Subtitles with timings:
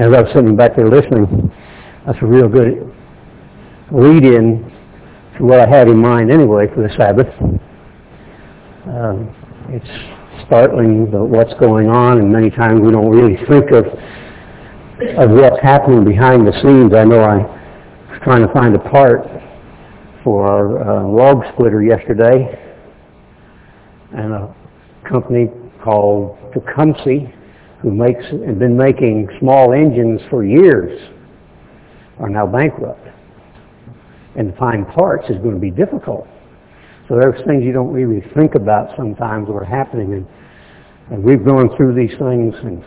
[0.00, 1.52] as I was sitting back there listening,
[2.06, 2.90] that's a real good
[3.92, 4.64] lead-in
[5.36, 7.28] to what I had in mind anyway for the Sabbath.
[8.88, 9.28] Um,
[9.68, 13.84] it's startling what's going on, and many times we don't really think of
[15.18, 16.94] of what's happening behind the scenes.
[16.94, 17.36] I know I
[18.10, 19.26] was trying to find a part
[20.24, 22.58] for our uh, log splitter yesterday,
[24.12, 24.54] and a
[25.08, 25.48] company
[25.82, 27.32] called Tecumseh,
[27.82, 31.00] who makes and been making small engines for years,
[32.18, 33.06] are now bankrupt.
[34.36, 36.28] And to find parts is going to be difficult.
[37.08, 40.12] So there's things you don't really think about sometimes that are happening.
[40.12, 40.26] And,
[41.10, 42.84] and we've gone through these things, and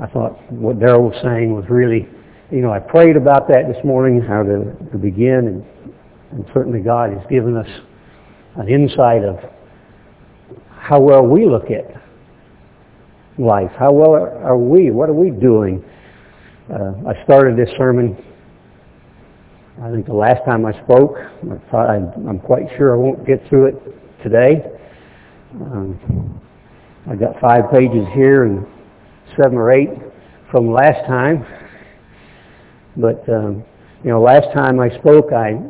[0.00, 2.08] I thought what Daryl was saying was really,
[2.50, 5.64] you know, I prayed about that this morning, how to, to begin, and,
[6.30, 7.68] and certainly God has given us
[8.56, 9.38] an insight of
[10.70, 12.03] how well we look at
[13.38, 13.70] life.
[13.78, 14.90] How well are we?
[14.90, 15.84] What are we doing?
[16.72, 18.16] Uh, I started this sermon,
[19.82, 21.16] I think the last time I spoke.
[21.72, 24.62] I'm quite sure I won't get through it today.
[25.52, 26.40] Um,
[27.10, 28.66] I got five pages here and
[29.36, 29.90] seven or eight
[30.50, 31.44] from last time.
[32.96, 33.64] But, um,
[34.04, 35.60] you know, last time I spoke, I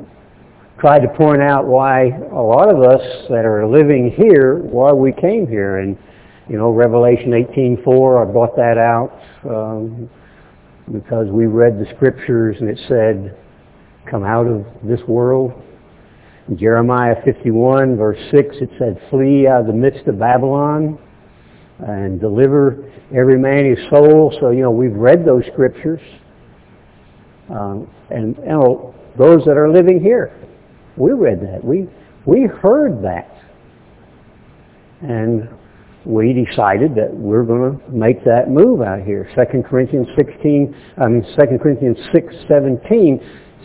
[0.79, 3.01] tried to point out why a lot of us
[3.31, 5.79] that are living here, why we came here.
[5.79, 5.97] And,
[6.49, 10.11] you know, Revelation 18.4, I brought that out um,
[10.93, 13.39] because we read the scriptures and it said,
[14.11, 15.53] come out of this world.
[16.49, 20.99] In Jeremiah 51, verse 6, it said, flee out of the midst of Babylon
[21.79, 24.37] and deliver every man his soul.
[24.39, 26.01] So, you know, we've read those scriptures.
[27.49, 30.39] Um, and, you know, those that are living here,
[30.97, 31.65] we read that.
[31.65, 31.89] We,
[32.27, 33.31] we heard that.
[35.01, 35.49] And
[36.07, 39.29] we decided that we're going to make that move out here.
[39.35, 43.21] 2 Corinthians 16, I mean 2 Corinthians 6, 17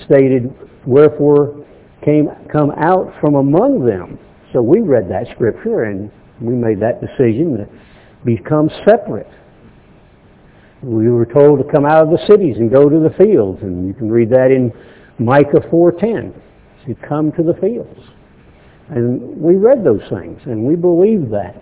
[0.06, 0.54] stated,
[0.86, 1.66] wherefore
[2.04, 4.18] came come out from among them.
[4.54, 6.10] So we read that scripture and
[6.42, 7.70] we made that decision to
[8.24, 9.28] become separate.
[10.82, 13.86] We were told to come out of the cities and go to the fields, and
[13.86, 14.72] you can read that in
[15.20, 16.34] Micah 4.10
[16.88, 18.00] to come to the fields.
[18.90, 21.62] And we read those things, and we believe that.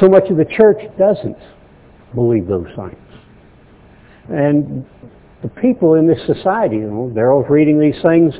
[0.00, 1.36] So much of the church doesn't
[2.14, 2.96] believe those things.
[4.28, 4.86] And
[5.42, 8.34] the people in this society, you know, Daryl's reading these things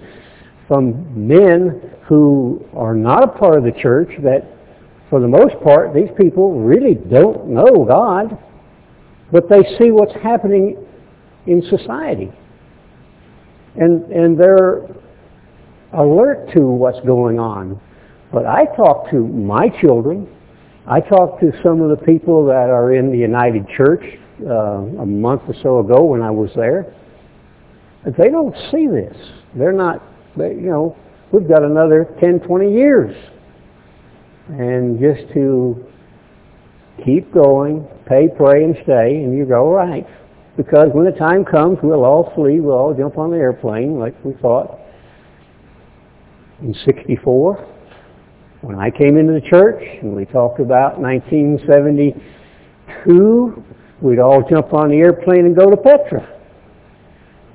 [0.67, 4.47] from men who are not a part of the church that,
[5.09, 8.39] for the most part, these people really don't know God,
[9.33, 10.77] but they see what's happening
[11.47, 12.31] in society.
[13.77, 14.87] And, and they're
[15.93, 17.81] alert to what's going on.
[18.33, 20.29] But I talk to my children.
[20.91, 24.03] I talked to some of the people that are in the United Church
[24.41, 26.95] uh, a month or so ago when I was there.
[28.07, 29.15] They don't see this.
[29.55, 30.03] They're not,
[30.35, 30.97] they, you know,
[31.31, 33.15] we've got another 10, 20 years.
[34.49, 35.85] And just to
[37.05, 40.07] keep going, pay, pray, and stay, and you go, right.
[40.57, 44.15] Because when the time comes, we'll all flee, we'll all jump on the airplane like
[44.25, 44.79] we thought
[46.63, 47.78] in 64
[48.69, 53.65] when I came into the church and we talked about 1972,
[54.03, 56.29] we'd all jump on the airplane and go to Petra.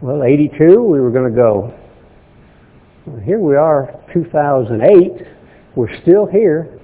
[0.01, 1.71] Well, 82, we were going to go.
[3.05, 5.27] Well, here we are, 2008.
[5.75, 6.79] We're still here,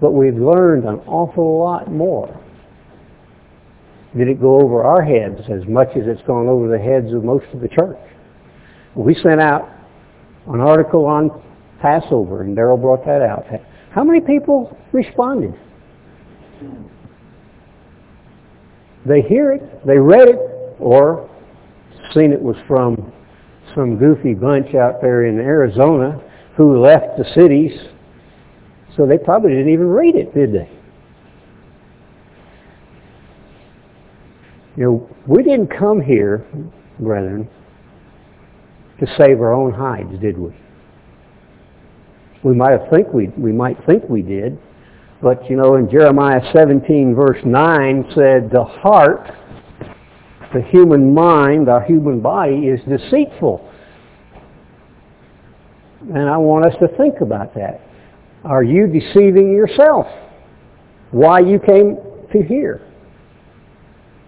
[0.00, 2.36] but we've learned an awful lot more.
[4.18, 7.22] Did it go over our heads as much as it's gone over the heads of
[7.22, 7.96] most of the church?
[8.96, 9.68] We sent out
[10.48, 11.30] an article on
[11.82, 13.44] Passover, and Daryl brought that out.
[13.90, 15.52] How many people responded?
[19.04, 20.38] They hear it, they read it,
[20.78, 21.28] or
[22.14, 23.12] seen it was from
[23.74, 26.22] some goofy bunch out there in Arizona
[26.56, 27.72] who left the cities,
[28.96, 30.70] so they probably didn't even read it, did they?
[34.76, 36.46] You know, we didn't come here,
[37.00, 37.48] brethren,
[39.00, 40.54] to save our own hides, did we?
[42.42, 44.58] We might think we we might think we did,
[45.22, 49.30] but you know, in Jeremiah 17 verse 9 said, "The heart,
[50.52, 53.68] the human mind, our human body is deceitful."
[56.12, 57.80] And I want us to think about that.
[58.44, 60.06] Are you deceiving yourself?
[61.12, 61.96] Why you came
[62.32, 62.80] to here?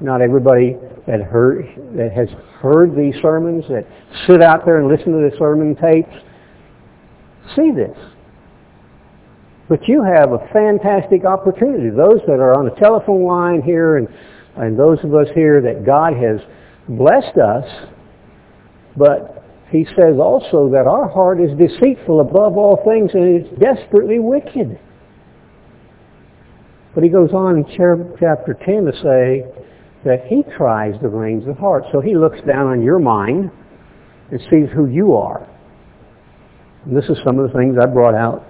[0.01, 0.77] Not everybody
[1.07, 1.67] that heard
[1.97, 2.29] that has
[2.61, 3.87] heard these sermons, that
[4.27, 6.15] sit out there and listen to the sermon tapes,
[7.57, 7.97] see this.
[9.69, 11.89] But you have a fantastic opportunity.
[11.91, 14.09] Those that are on the telephone line here and
[14.57, 16.41] and those of us here that God has
[16.89, 17.65] blessed us,
[18.97, 24.21] but he says also that our heart is deceitful above all things and it's desperately
[24.21, 24.79] wicked.
[26.95, 27.65] But he goes on in
[28.21, 29.45] chapter 10 to say
[30.05, 31.85] that he tries the reins of heart.
[31.91, 33.51] So he looks down on your mind
[34.31, 35.49] and sees who you are.
[36.87, 38.45] This is some of the things I brought out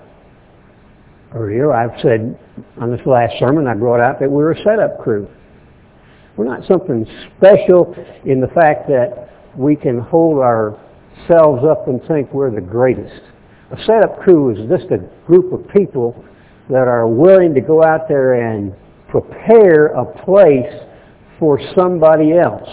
[1.34, 1.72] earlier.
[1.72, 2.36] I've said
[2.80, 5.28] on this last sermon, I brought out that we're a setup crew.
[6.36, 7.94] We're not something special
[8.24, 13.22] in the fact that we can hold ourselves up and think we're the greatest.
[13.70, 16.24] A setup crew is just a group of people
[16.70, 18.74] that are willing to go out there and
[19.08, 20.72] prepare a place
[21.38, 22.68] for somebody else.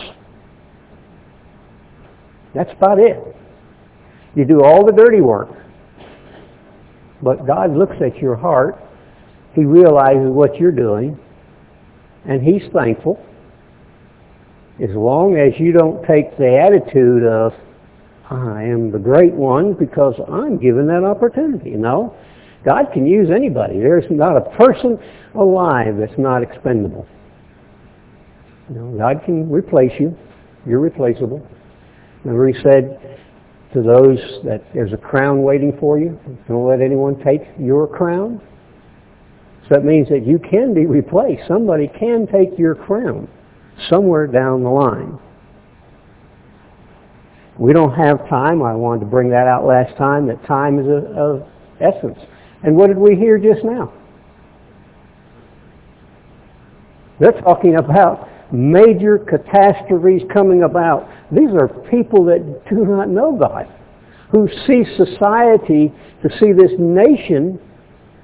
[2.55, 3.35] That's about it.
[4.35, 5.49] You do all the dirty work.
[7.21, 8.77] But God looks at your heart.
[9.53, 11.19] He realizes what you're doing.
[12.25, 13.23] And He's thankful.
[14.81, 17.53] As long as you don't take the attitude of,
[18.29, 21.71] I am the great one because I'm given that opportunity.
[21.71, 22.15] No.
[22.63, 23.79] God can use anybody.
[23.79, 24.97] There's not a person
[25.35, 27.05] alive that's not expendable.
[28.69, 30.17] You know, God can replace you.
[30.65, 31.45] You're replaceable.
[32.23, 33.19] Remember he said
[33.73, 36.19] to those that there's a crown waiting for you.
[36.47, 38.41] Don't let anyone take your crown.
[39.63, 41.43] So that means that you can be replaced.
[41.47, 43.29] Somebody can take your crown
[43.89, 45.17] somewhere down the line.
[47.57, 48.61] We don't have time.
[48.63, 51.47] I wanted to bring that out last time, that time is of
[51.79, 52.17] essence.
[52.63, 53.93] And what did we hear just now?
[57.19, 61.09] They're talking about major catastrophes coming about.
[61.31, 63.67] These are people that do not know God,
[64.31, 67.59] who see society, to see this nation,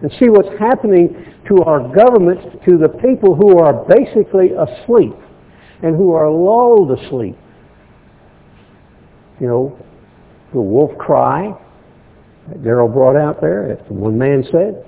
[0.02, 5.16] and see what's happening to our governments, to the people who are basically asleep
[5.82, 7.38] and who are lulled asleep.
[9.40, 9.80] You know,
[10.54, 11.54] the wolf cry
[12.50, 14.86] that Daryl brought out there, as one man said,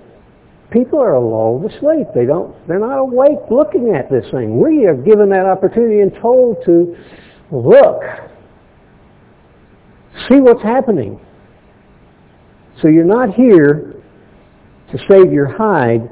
[0.72, 2.08] people are lulled asleep.
[2.14, 4.60] They don't, they're not awake looking at this thing.
[4.60, 6.96] We are given that opportunity and told to
[7.52, 8.02] look,
[10.28, 11.20] see what's happening.
[12.82, 13.96] So you're not here
[14.92, 16.10] to save your hide,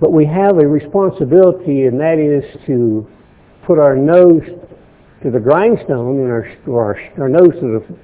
[0.00, 3.08] but we have a responsibility, and that is to
[3.66, 4.42] put our nose
[5.22, 7.96] to the grindstone and our, our, our nose to the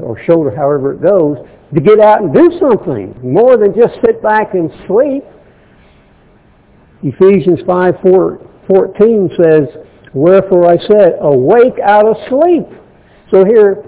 [0.00, 1.38] or shoulder, however it goes,
[1.74, 5.24] to get out and do something more than just sit back and sleep.
[7.02, 9.68] Ephesians 5, 4, 14 says,
[10.14, 12.66] Wherefore I said, awake out of sleep.
[13.30, 13.84] So here,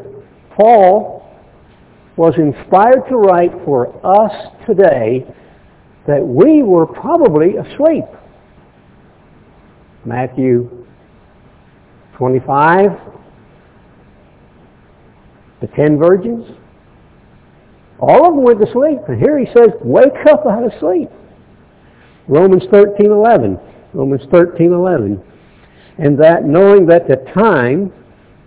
[0.56, 1.14] Paul
[2.16, 4.32] was inspired to write for us
[4.66, 5.26] today
[6.06, 8.04] that we were probably asleep.
[10.04, 10.86] Matthew
[12.16, 12.90] 25,
[15.64, 16.44] the ten virgins,
[17.98, 18.98] all of them went to sleep.
[19.08, 21.08] And here he says, wake up out of sleep.
[22.28, 23.58] Romans 13, 11.
[23.92, 25.22] Romans 13, 11.
[25.98, 27.92] And that knowing that the time,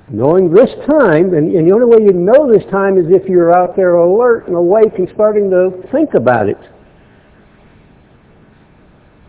[0.09, 3.55] knowing this time, and, and the only way you know this time is if you're
[3.55, 6.59] out there alert and awake and starting to think about it.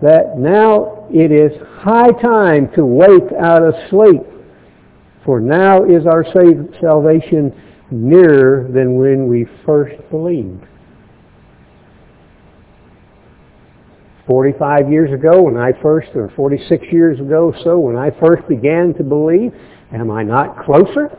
[0.02, 4.22] That now it is high time to wake out of sleep.
[5.24, 6.24] For now is our
[6.80, 7.52] salvation
[7.90, 10.64] nearer than when we first believed.
[14.26, 18.92] 45 years ago when I first, or 46 years ago so, when I first began
[18.94, 19.54] to believe,
[19.90, 21.18] am I not closer?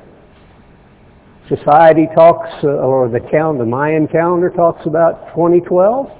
[1.50, 6.12] Society talks, uh, or the, calendar, the Mayan calendar talks about 2012.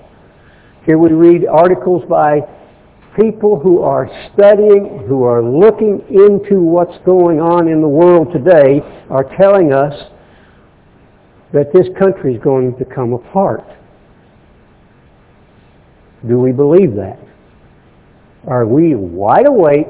[0.88, 2.40] Here we read articles by
[3.16, 8.82] people who are studying, who are looking into what's going on in the world today,
[9.12, 9.94] are telling us
[11.54, 13.66] that this country is going to come apart.
[16.28, 17.20] Do we believe that?
[18.48, 19.88] Are we wide awake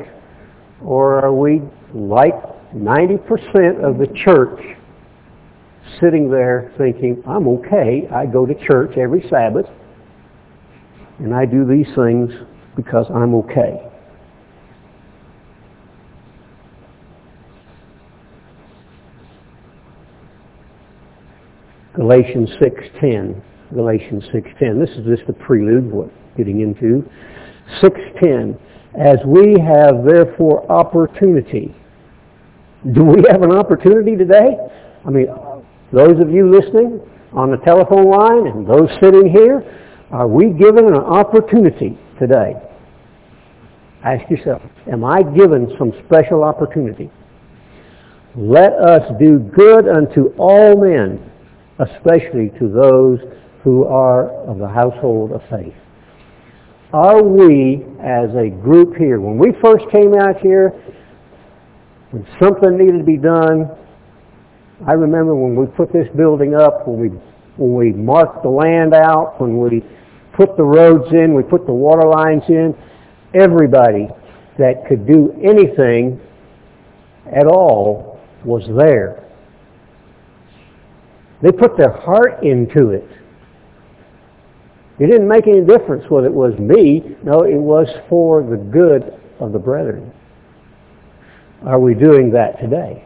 [0.83, 1.61] or are we
[1.93, 2.35] like
[2.73, 4.77] 90% of the church
[5.99, 9.65] sitting there thinking, I'm okay, I go to church every Sabbath
[11.19, 12.31] and I do these things
[12.75, 13.88] because I'm okay.
[21.95, 23.41] Galatians 6.10.
[23.73, 24.79] Galatians 6.10.
[24.79, 27.07] This is just a prelude what we're getting into.
[27.81, 28.57] 6.10.
[28.99, 31.75] As we have therefore opportunity.
[32.93, 34.57] Do we have an opportunity today?
[35.05, 35.27] I mean,
[35.91, 37.01] those of you listening
[37.33, 39.63] on the telephone line and those sitting here,
[40.11, 42.53] are we given an opportunity today?
[44.03, 47.11] Ask yourself, am I given some special opportunity?
[48.35, 51.19] Let us do good unto all men,
[51.79, 53.19] especially to those
[53.63, 55.73] who are of the household of faith.
[56.91, 60.69] Are we, as a group here, when we first came out here,
[62.11, 63.69] when something needed to be done,
[64.87, 67.07] I remember when we put this building up, when we,
[67.57, 69.83] when we marked the land out, when we
[70.33, 72.75] put the roads in, we put the water lines in,
[73.35, 74.07] everybody
[74.57, 76.19] that could do anything
[77.27, 79.28] at all was there.
[81.41, 83.07] They put their heart into it.
[84.99, 87.15] It didn't make any difference whether it was me.
[87.23, 90.11] No, it was for the good of the brethren.
[91.65, 93.05] Are we doing that today?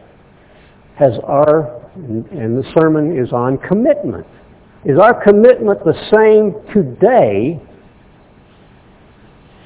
[0.98, 4.26] Has our, and the sermon is on commitment.
[4.84, 7.60] Is our commitment the same today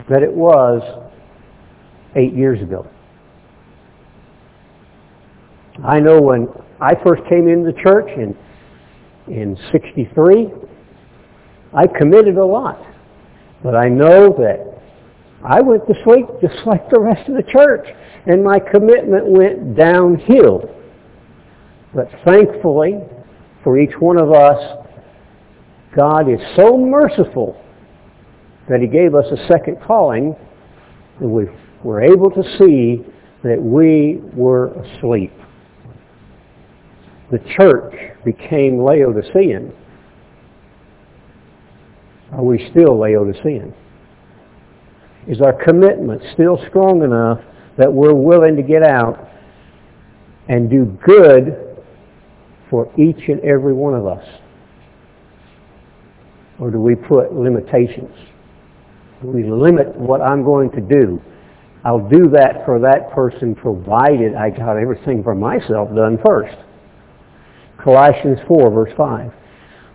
[0.09, 0.83] that it was
[2.15, 2.87] eight years ago?
[5.85, 6.49] I know when
[6.81, 8.37] I first came into the church in,
[9.31, 10.49] in 63,
[11.75, 12.81] I committed a lot.
[13.63, 14.81] But I know that
[15.45, 17.87] I went to sleep just like the rest of the church,
[18.27, 20.69] and my commitment went downhill.
[21.95, 22.99] But thankfully,
[23.63, 24.87] for each one of us,
[25.97, 27.61] God is so merciful
[28.69, 30.37] that he gave us a second calling,
[31.21, 31.47] and we
[31.83, 33.05] were able to see
[33.43, 35.33] that we were asleep.
[37.31, 37.95] The church
[38.33, 39.73] became Laodicean
[42.33, 43.75] are we still Laodicean?
[45.27, 47.41] Is our commitment still strong enough
[47.77, 49.29] that we're willing to get out
[50.49, 51.85] and do good
[52.71, 54.25] for each and every one of us?
[56.59, 58.15] Or do we put limitations?
[59.23, 61.21] Do we limit what I'm going to do?
[61.85, 66.57] I'll do that for that person provided I got everything for myself done first.
[67.83, 69.33] Colossians 4 verse 5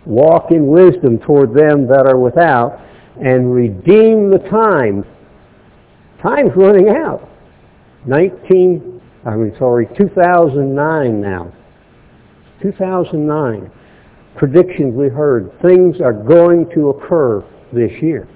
[0.06, 2.80] walk in wisdom toward them that are without,
[3.20, 5.04] and redeem the time.
[6.22, 7.28] Time's running out.
[8.06, 11.52] 19, I mean, sorry, 2009 now.
[12.62, 13.70] 2009.
[14.36, 15.52] Predictions we heard.
[15.62, 18.28] Things are going to occur this year.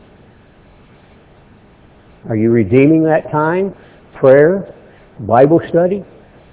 [2.29, 3.75] Are you redeeming that time?
[4.15, 4.75] Prayer,
[5.21, 6.05] Bible study,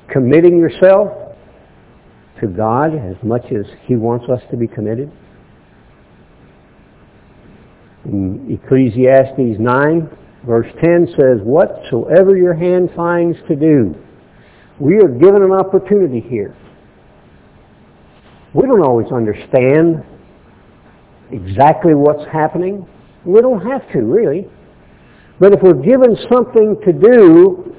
[0.09, 1.25] committing yourself
[2.42, 5.12] to God as much as He wants us to be committed?
[8.06, 10.10] In Ecclesiastes 9,
[10.46, 13.96] verse 10 says, Whatsoever your hand finds to do,
[14.80, 16.56] we are given an opportunity here.
[18.54, 20.04] We don't always understand
[21.32, 22.88] exactly what's happening.
[23.25, 24.48] We don't have to, really.
[25.39, 27.75] But if we're given something to do,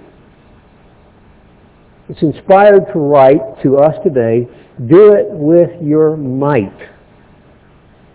[2.09, 4.47] it's inspired to write to us today,
[4.87, 6.79] do it with your might.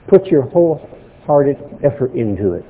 [0.08, 2.66] Put your wholehearted effort into it.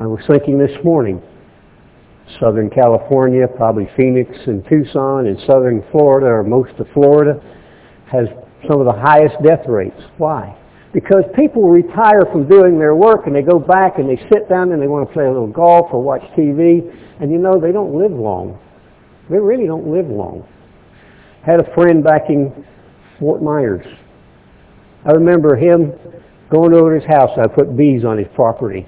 [0.00, 1.22] I was thinking this morning,
[2.38, 7.40] Southern California, probably Phoenix and Tucson and Southern Florida or most of Florida
[8.10, 8.26] has
[8.68, 10.00] some of the highest death rates.
[10.18, 10.56] Why?
[10.92, 14.72] Because people retire from doing their work and they go back and they sit down
[14.72, 16.82] and they want to play a little golf or watch TV
[17.20, 18.58] and you know they don't live long.
[19.28, 20.46] They really don't live long.
[21.44, 22.64] Had a friend back in
[23.18, 23.86] Fort Myers.
[25.04, 25.92] I remember him
[26.50, 27.30] going over to his house.
[27.36, 28.86] I put bees on his property.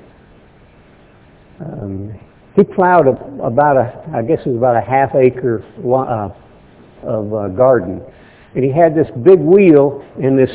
[1.61, 2.19] Um,
[2.55, 6.29] he plowed a, about a, I guess it was about a half acre uh,
[7.07, 8.03] of uh, garden.
[8.55, 10.51] And he had this big wheel and this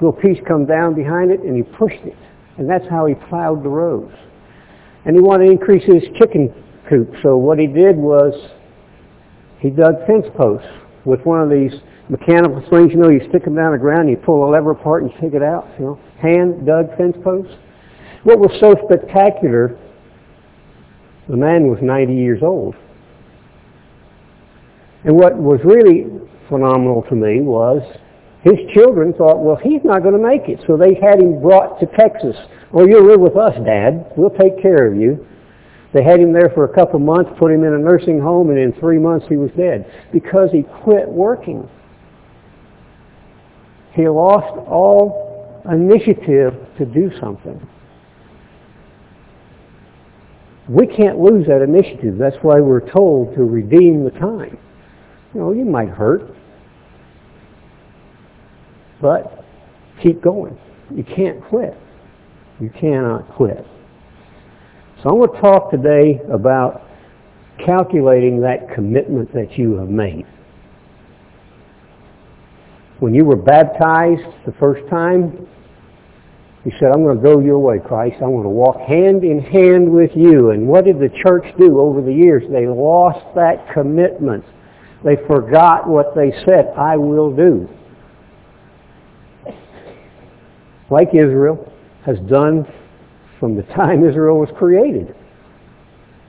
[0.00, 2.16] little piece come down behind it and he pushed it.
[2.56, 4.12] And that's how he plowed the rows.
[5.04, 6.52] And he wanted to increase his chicken
[6.88, 7.12] coop.
[7.22, 8.34] So what he did was
[9.60, 10.68] he dug fence posts
[11.04, 11.72] with one of these
[12.08, 15.02] mechanical things, you know, you stick them down the ground, you pull the lever apart
[15.02, 17.52] and take it out, you know, hand dug fence posts.
[18.24, 19.78] What was so spectacular,
[21.28, 22.74] the man was 90 years old.
[25.04, 26.06] And what was really
[26.48, 27.82] phenomenal to me was
[28.42, 30.64] his children thought, well, he's not going to make it.
[30.66, 32.36] So they had him brought to Texas.
[32.72, 34.12] Well, you'll live with us, Dad.
[34.16, 35.26] We'll take care of you.
[35.92, 38.58] They had him there for a couple months, put him in a nursing home, and
[38.58, 41.68] in three months he was dead because he quit working.
[43.94, 47.66] He lost all initiative to do something.
[50.68, 52.18] We can't lose that initiative.
[52.18, 54.58] That's why we're told to redeem the time.
[55.32, 56.34] You know, you might hurt,
[59.00, 59.44] but
[60.02, 60.58] keep going.
[60.94, 61.74] You can't quit.
[62.60, 63.64] You cannot quit.
[65.02, 66.82] So I want to talk today about
[67.64, 70.26] calculating that commitment that you have made.
[72.98, 75.46] When you were baptized the first time,
[76.64, 78.16] you said, I'm going to go your way, Christ.
[78.16, 80.50] I'm going to walk hand in hand with you.
[80.50, 82.42] And what did the church do over the years?
[82.50, 84.44] They lost that commitment.
[85.04, 87.68] They forgot what they said, I will do.
[90.90, 91.72] Like Israel
[92.04, 92.66] has done
[93.38, 95.14] from the time Israel was created.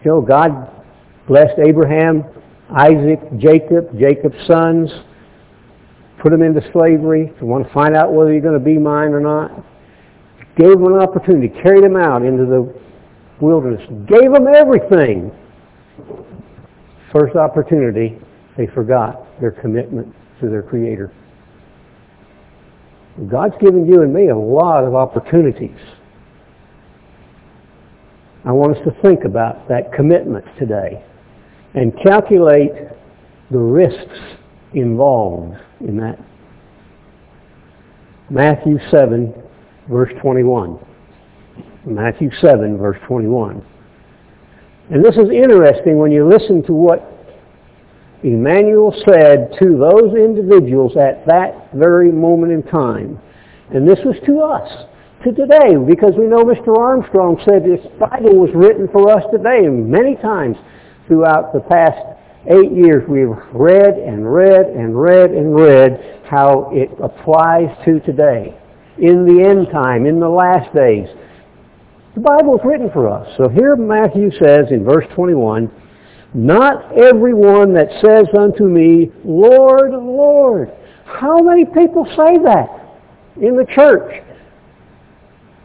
[0.04, 0.70] You know, God
[1.28, 2.24] blessed Abraham,
[2.70, 4.90] Isaac, Jacob, Jacob's sons,
[6.22, 7.34] put them into slavery.
[7.42, 9.52] Want to find out whether you're going to be mine or not.
[10.56, 12.74] Gave them an opportunity, carried them out into the
[13.40, 15.32] wilderness, gave them everything.
[17.14, 18.20] First opportunity,
[18.58, 21.12] they forgot their commitment to their Creator.
[23.30, 25.78] God's given you and me a lot of opportunities.
[28.46, 31.04] I want us to think about that commitment today
[31.74, 32.72] and calculate
[33.52, 34.20] the risks
[34.74, 36.20] involved in that.
[38.30, 39.34] Matthew 7,
[39.90, 40.80] verse 21.
[41.86, 43.66] Matthew 7, verse 21.
[44.92, 47.06] And this is interesting when you listen to what
[48.24, 53.20] Emmanuel said to those individuals at that very moment in time.
[53.74, 54.86] And this was to us,
[55.24, 56.78] to today, because we know Mr.
[56.78, 60.56] Armstrong said this Bible was written for us today, and many times
[61.08, 62.00] throughout the past
[62.48, 68.56] eight years we've read and read and read and read how it applies to today.
[68.98, 71.08] In the end time, in the last days.
[72.16, 73.28] The Bible is written for us.
[73.38, 75.72] So here Matthew says in verse 21,
[76.34, 80.72] Not everyone that says unto me, Lord, Lord.
[81.06, 82.68] How many people say that
[83.42, 84.24] in the church?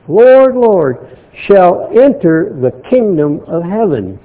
[0.09, 4.19] Lord, Lord, shall enter the kingdom of heaven.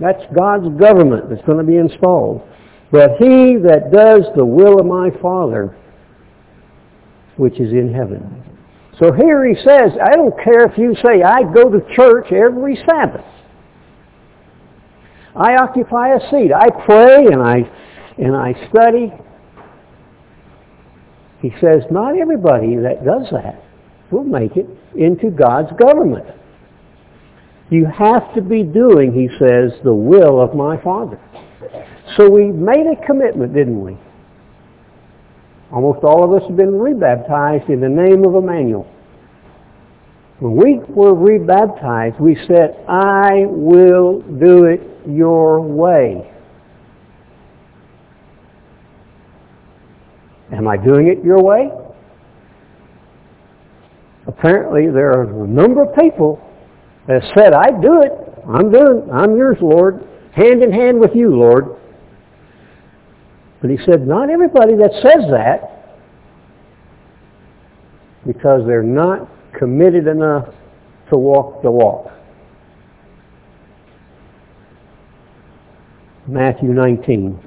[0.00, 2.42] That's God's government that's going to be installed.
[2.90, 5.76] But he that does the will of my Father,
[7.36, 8.42] which is in heaven.
[8.98, 12.76] So here he says, I don't care if you say, I go to church every
[12.86, 13.24] Sabbath.
[15.36, 16.52] I occupy a seat.
[16.52, 17.68] I pray and I,
[18.18, 19.12] and I study.
[21.40, 23.63] He says, not everybody that does that
[24.14, 26.24] will make it into God's government.
[27.70, 31.18] You have to be doing, he says, the will of my Father.
[32.16, 33.98] So we made a commitment, didn't we?
[35.72, 38.86] Almost all of us have been rebaptized in the name of Emmanuel.
[40.38, 46.30] When we were rebaptized, we said, I will do it your way.
[50.52, 51.70] Am I doing it your way?
[54.26, 56.40] Apparently there are a number of people
[57.06, 58.12] that said, I do it.
[58.48, 60.06] I'm doing I'm yours, Lord.
[60.34, 61.76] Hand in hand with you, Lord.
[63.60, 65.96] But he said, not everybody that says that,
[68.26, 70.48] because they're not committed enough
[71.10, 72.10] to walk the walk.
[76.26, 77.38] Matthew 19.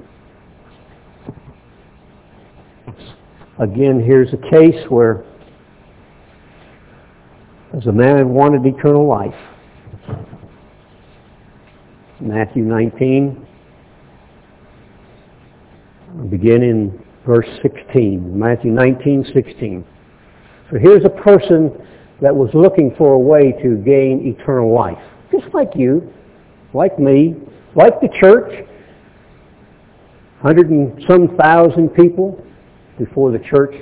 [3.58, 5.24] Again, here's a case where
[7.76, 9.34] as a man who wanted eternal life.
[12.20, 13.46] Matthew 19,
[16.30, 18.38] begin in verse 16.
[18.38, 19.84] Matthew 19, 16.
[20.70, 21.70] So here's a person
[22.20, 24.98] that was looking for a way to gain eternal life.
[25.30, 26.12] Just like you,
[26.74, 27.36] like me,
[27.76, 28.66] like the church.
[30.40, 32.42] Hundred and some thousand people
[32.98, 33.74] before the church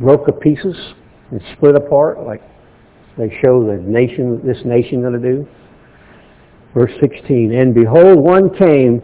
[0.00, 0.76] broke to pieces
[1.30, 2.42] and split apart like
[3.18, 5.48] they show the nation, this nation going to do.
[6.74, 9.02] Verse 16, And behold, one came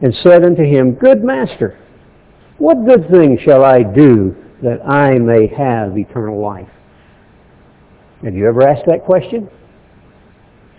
[0.00, 1.78] and said unto him, Good master,
[2.58, 6.68] what good thing shall I do that I may have eternal life?
[8.22, 9.50] Have you ever asked that question?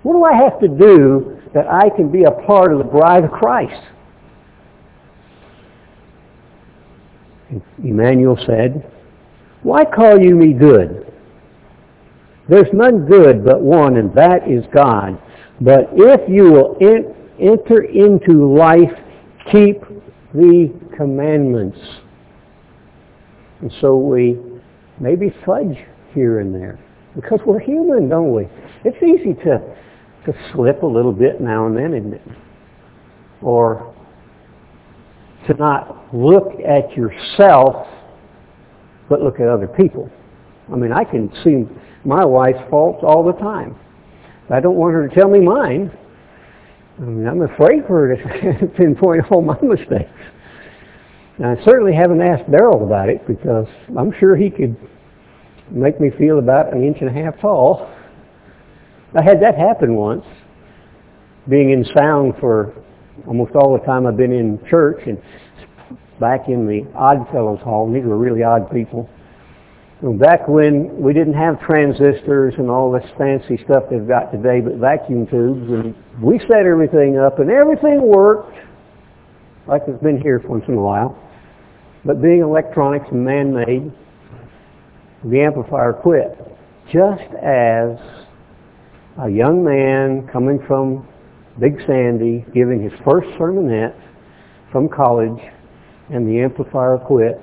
[0.03, 3.25] What do I have to do that I can be a part of the bride
[3.25, 3.81] of Christ?
[7.83, 8.89] Emmanuel said,
[9.61, 11.12] Why call you me good?
[12.49, 15.19] There's none good but one, and that is God.
[15.61, 16.77] But if you will
[17.39, 18.91] enter into life,
[19.51, 19.81] keep
[20.33, 21.79] the commandments.
[23.61, 24.39] And so we
[24.99, 25.77] maybe fudge
[26.13, 26.79] here and there.
[27.15, 28.47] Because we're human, don't we?
[28.83, 29.59] It's easy to,
[30.25, 32.21] to slip a little bit now and then, isn't it?
[33.41, 33.93] Or
[35.47, 37.87] to not look at yourself,
[39.09, 40.09] but look at other people.
[40.71, 41.65] I mean, I can see
[42.05, 43.75] my wife's faults all the time.
[44.49, 45.91] I don't want her to tell me mine.
[46.99, 50.11] I mean, I'm afraid for her to pinpoint all my mistakes.
[51.37, 54.77] And I certainly haven't asked Daryl about it because I'm sure he could
[55.71, 57.89] make me feel about an inch and a half tall.
[59.17, 60.25] I had that happen once,
[61.49, 62.73] being in sound for
[63.27, 65.21] almost all the time I've been in church and
[66.19, 67.91] back in the Odd Fellows Hall.
[67.91, 69.09] These were really odd people.
[70.03, 74.75] Back when we didn't have transistors and all this fancy stuff they've got today, but
[74.75, 78.53] vacuum tubes, and we set everything up, and everything worked
[79.65, 81.17] like it's been here once in a while.
[82.03, 83.93] But being electronics and man-made,
[85.23, 86.37] the amplifier quit.
[86.91, 87.97] Just as
[89.21, 91.07] a young man coming from
[91.61, 93.95] Big Sandy, giving his first sermonette
[94.69, 95.39] from college,
[96.09, 97.39] and the amplifier quit.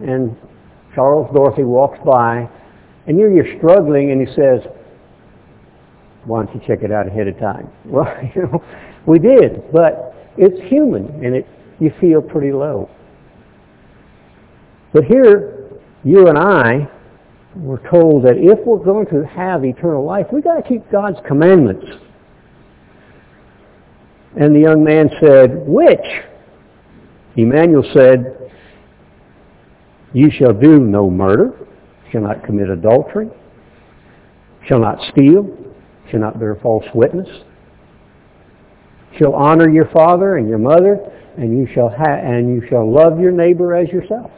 [0.00, 0.34] And
[0.98, 2.50] Charles Dorothy walks by,
[3.06, 4.62] and you're, you're struggling, and he says,
[6.24, 7.70] why don't you check it out ahead of time?
[7.84, 8.64] Well, you know,
[9.06, 11.46] we did, but it's human, and it,
[11.78, 12.90] you feel pretty low.
[14.92, 15.70] But here,
[16.02, 16.90] you and I
[17.54, 21.18] were told that if we're going to have eternal life, we've got to keep God's
[21.28, 21.86] commandments.
[24.36, 26.00] And the young man said, which?
[27.36, 28.38] Emmanuel said,
[30.12, 31.52] you shall do no murder,
[32.10, 33.28] shall not commit adultery,
[34.66, 35.46] shall not steal,
[36.10, 37.28] shall not bear false witness,
[39.18, 40.98] shall honor your father and your mother,
[41.36, 44.30] and you shall ha- and you shall love your neighbor as yourself.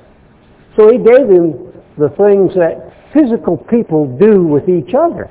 [0.77, 5.31] So he gave him the things that physical people do with each other.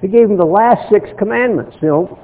[0.00, 2.18] He gave him the last six commandments, you know.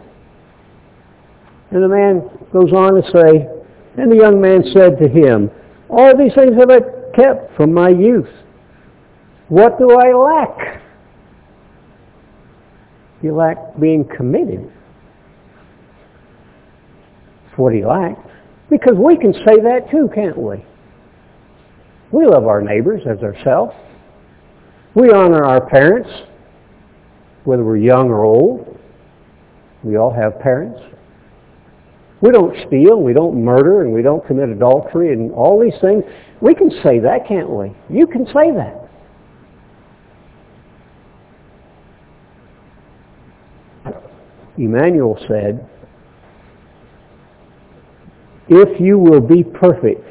[1.71, 3.49] And the man goes on to say,
[4.01, 5.51] and the young man said to him,
[5.89, 6.81] All these things have I
[7.15, 8.29] kept from my youth.
[9.49, 10.83] What do I lack?
[13.23, 14.71] You lack being committed.
[17.45, 18.29] That's what he lacked.
[18.69, 20.65] Because we can say that too, can't we?
[22.13, 23.75] We love our neighbors as ourselves.
[24.95, 26.11] We honor our parents,
[27.45, 28.79] whether we're young or old.
[29.83, 30.81] We all have parents.
[32.27, 36.03] We don't steal, we don't murder, and we don't commit adultery and all these things.
[36.41, 37.73] We can say that, can't we?
[37.89, 38.83] You can say that.
[44.59, 45.71] Emmanuel said,
[48.49, 50.03] if you will be perfect,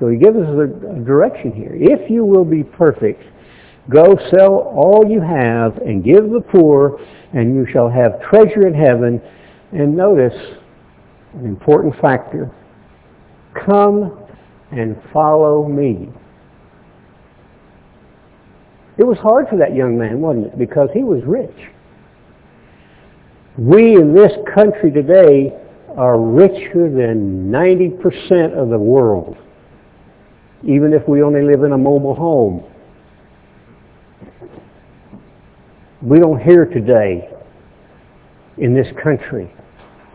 [0.00, 1.76] so he gives us a, direction here.
[1.76, 3.22] If you will be perfect,
[3.88, 6.98] go sell all you have and give the poor,
[7.34, 9.22] and you shall have treasure in heaven.
[9.72, 10.34] And notice
[11.34, 12.50] an important factor.
[13.66, 14.18] Come
[14.70, 16.08] and follow me.
[18.96, 20.58] It was hard for that young man, wasn't it?
[20.58, 21.70] Because he was rich.
[23.56, 25.56] We in this country today
[25.96, 29.36] are richer than 90% of the world
[30.64, 32.64] even if we only live in a mobile home.
[36.02, 37.28] We don't hear today
[38.56, 39.52] in this country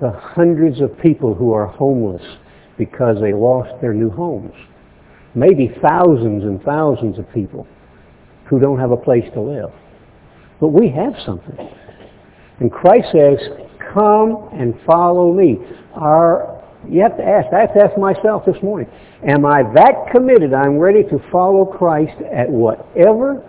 [0.03, 2.21] the hundreds of people who are homeless
[2.77, 4.53] because they lost their new homes.
[5.33, 7.65] Maybe thousands and thousands of people
[8.49, 9.71] who don't have a place to live.
[10.59, 11.57] But we have something.
[12.59, 13.39] And Christ says,
[13.93, 15.57] come and follow me.
[15.93, 17.47] Our you have to ask.
[17.53, 18.89] I have to ask myself this morning,
[19.25, 23.41] am I that committed I'm ready to follow Christ at whatever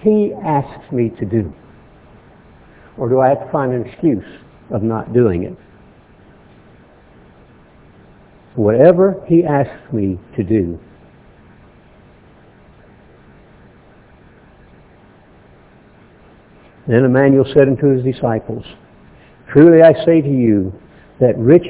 [0.00, 1.52] he asks me to do?
[2.96, 4.24] Or do I have to find an excuse
[4.70, 5.67] of not doing it?
[8.58, 10.80] Whatever he asks me to do.
[16.88, 18.64] Then Emmanuel said unto his disciples,
[19.52, 20.72] Truly I say to you,
[21.20, 21.66] that rich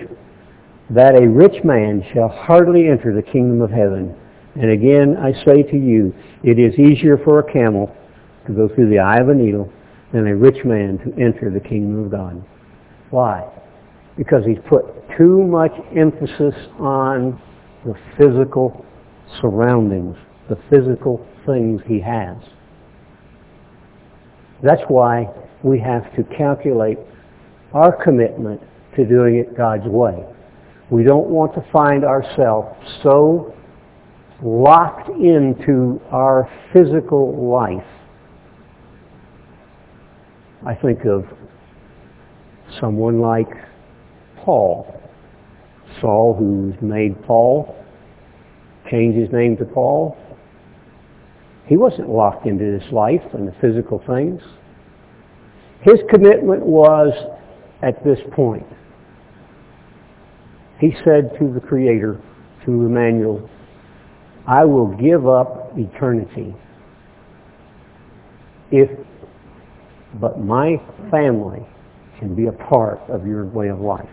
[0.89, 4.17] that a rich man shall hardly enter the kingdom of heaven.
[4.55, 7.95] And again, I say to you, it is easier for a camel
[8.47, 9.71] to go through the eye of a needle
[10.15, 12.43] than a rich man to enter the kingdom of God.
[13.11, 13.58] Why?
[14.19, 14.85] Because he's put
[15.17, 17.41] too much emphasis on
[17.87, 18.85] the physical
[19.41, 20.17] surroundings,
[20.51, 22.37] the physical things he has.
[24.63, 25.29] That's why
[25.63, 26.99] we have to calculate
[27.73, 28.61] our commitment
[28.97, 30.25] to doing it God's way.
[30.91, 33.55] We don't want to find ourselves so
[34.43, 37.87] locked into our physical life.
[40.67, 41.25] I think of
[42.81, 43.49] someone like
[44.45, 44.95] Paul.
[46.01, 47.75] Saul, who's made Paul,
[48.91, 50.17] changed his name to Paul.
[51.67, 54.41] He wasn't locked into this life and the physical things.
[55.83, 57.13] His commitment was
[57.83, 58.67] at this point.
[60.81, 62.21] He said to the Creator,
[62.65, 63.49] to Emmanuel,
[64.47, 66.55] I will give up eternity
[68.71, 68.91] if
[70.21, 71.67] but my family
[72.19, 74.09] can be a part of your way of life.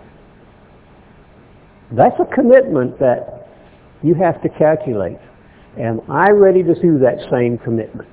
[1.91, 3.47] That's a commitment that
[4.01, 5.17] you have to calculate.
[5.77, 8.07] Am I ready to do that same commitment?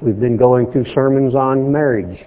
[0.00, 2.26] We've been going through sermons on marriage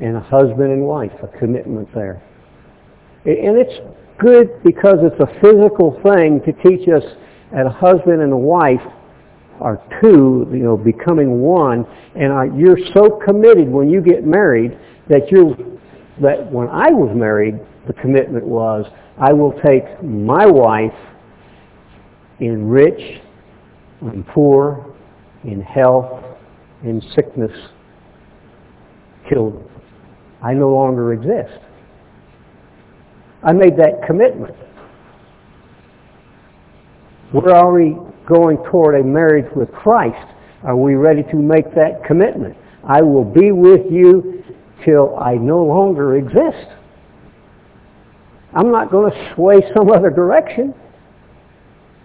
[0.00, 2.22] and a husband and wife, a commitment there.
[3.24, 3.80] And it's
[4.18, 7.04] good because it's a physical thing to teach us
[7.52, 8.82] that a husband and a wife
[9.60, 14.76] are two, you know, becoming one, and are, you're so committed when you get married
[15.08, 15.54] that you're,
[16.20, 18.86] that when I was married, the commitment was,
[19.18, 20.92] I will take my wife
[22.40, 23.20] in rich,
[24.00, 24.94] in poor,
[25.44, 26.24] in health,
[26.82, 27.52] in sickness,
[29.28, 29.62] till
[30.42, 31.58] I no longer exist.
[33.44, 34.54] I made that commitment.
[37.32, 40.28] Where are we going toward a marriage with Christ?
[40.64, 42.56] Are we ready to make that commitment?
[42.84, 44.44] I will be with you
[44.84, 46.68] till I no longer exist.
[48.54, 50.74] I'm not going to sway some other direction.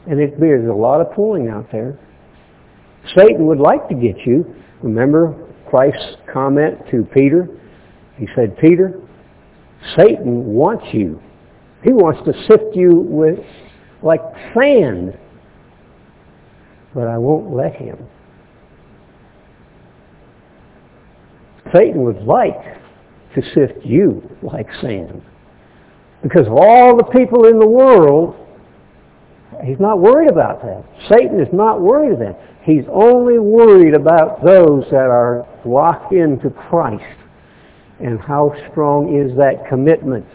[0.10, 1.99] And it, there's a lot of pulling out there.
[3.15, 4.55] Satan would like to get you.
[4.81, 5.36] Remember
[5.69, 7.47] Christ's comment to Peter?
[8.17, 9.01] He said, Peter,
[9.95, 11.21] Satan wants you.
[11.83, 13.39] He wants to sift you with
[14.01, 14.21] like
[14.53, 15.17] sand.
[16.93, 17.97] But I won't let him.
[21.73, 22.63] Satan would like
[23.36, 25.21] to sift you like sand.
[26.23, 28.36] Because of all the people in the world,
[29.63, 30.84] he's not worried about that.
[31.10, 32.58] Satan is not worried about that.
[32.63, 37.03] He's only worried about those that are locked into Christ.
[37.99, 40.25] And how strong is that commitment?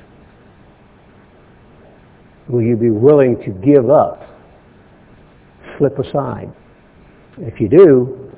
[2.49, 4.23] Will you be willing to give up?
[5.79, 6.53] Slip aside.
[7.39, 8.33] If you do,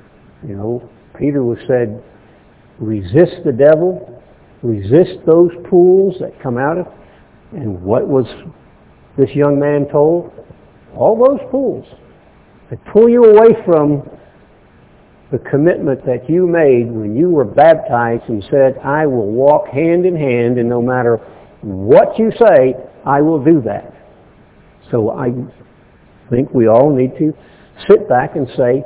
[0.47, 2.03] you know, Peter was said,
[2.79, 4.21] resist the devil,
[4.61, 6.87] resist those pools that come out of
[7.55, 8.25] and what was
[9.17, 10.31] this young man told?
[10.95, 11.85] All those pools
[12.69, 14.09] that pull you away from
[15.31, 20.05] the commitment that you made when you were baptized and said, I will walk hand
[20.05, 21.17] in hand and no matter
[21.61, 23.93] what you say, I will do that.
[24.91, 25.31] So I
[26.29, 27.33] think we all need to
[27.87, 28.83] sit back and say,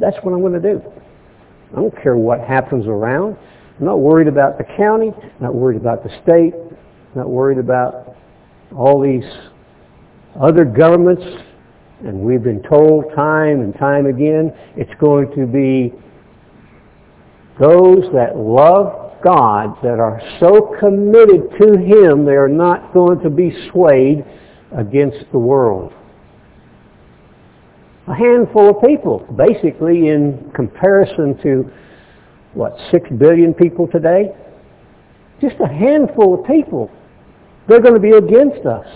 [0.00, 0.82] that's what I'm going to do.
[1.72, 3.36] I don't care what happens around.
[3.78, 6.54] I'm not worried about the county, I'm not worried about the state,
[7.16, 8.16] not worried about
[8.74, 9.24] all these
[10.40, 11.24] other governments.
[12.04, 15.92] And we've been told time and time again, it's going to be
[17.60, 23.30] those that love God, that are so committed to Him, they are not going to
[23.30, 24.22] be swayed
[24.76, 25.92] against the world.
[28.06, 31.70] A handful of people, basically in comparison to,
[32.52, 34.36] what, six billion people today?
[35.40, 36.90] Just a handful of people
[37.68, 38.86] they're going to be against us.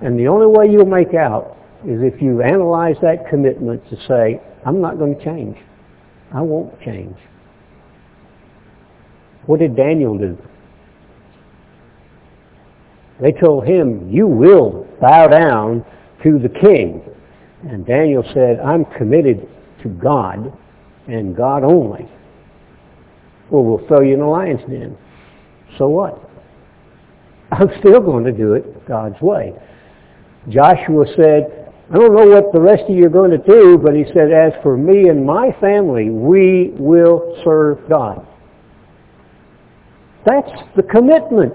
[0.00, 4.40] And the only way you'll make out is if you analyze that commitment to say,
[4.64, 5.56] I'm not going to change.
[6.32, 7.16] I won't change.
[9.46, 10.38] What did Daniel do?
[13.20, 15.84] They told him, you will bow down
[16.22, 17.02] to the king.
[17.68, 19.48] And Daniel said, I'm committed
[19.82, 20.56] to God
[21.06, 22.08] and God only.
[23.50, 24.96] Well, we'll throw you in the lion's den.
[25.76, 26.29] So what?
[27.52, 29.52] I'm still going to do it God's way.
[30.48, 33.94] Joshua said, I don't know what the rest of you are going to do, but
[33.94, 38.26] he said, as for me and my family, we will serve God.
[40.24, 41.54] That's the commitment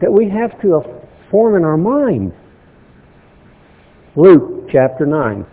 [0.00, 0.82] that we have to
[1.30, 2.32] form in our mind.
[4.16, 5.46] Luke chapter 9.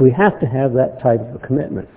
[0.00, 1.88] We have to have that type of commitment.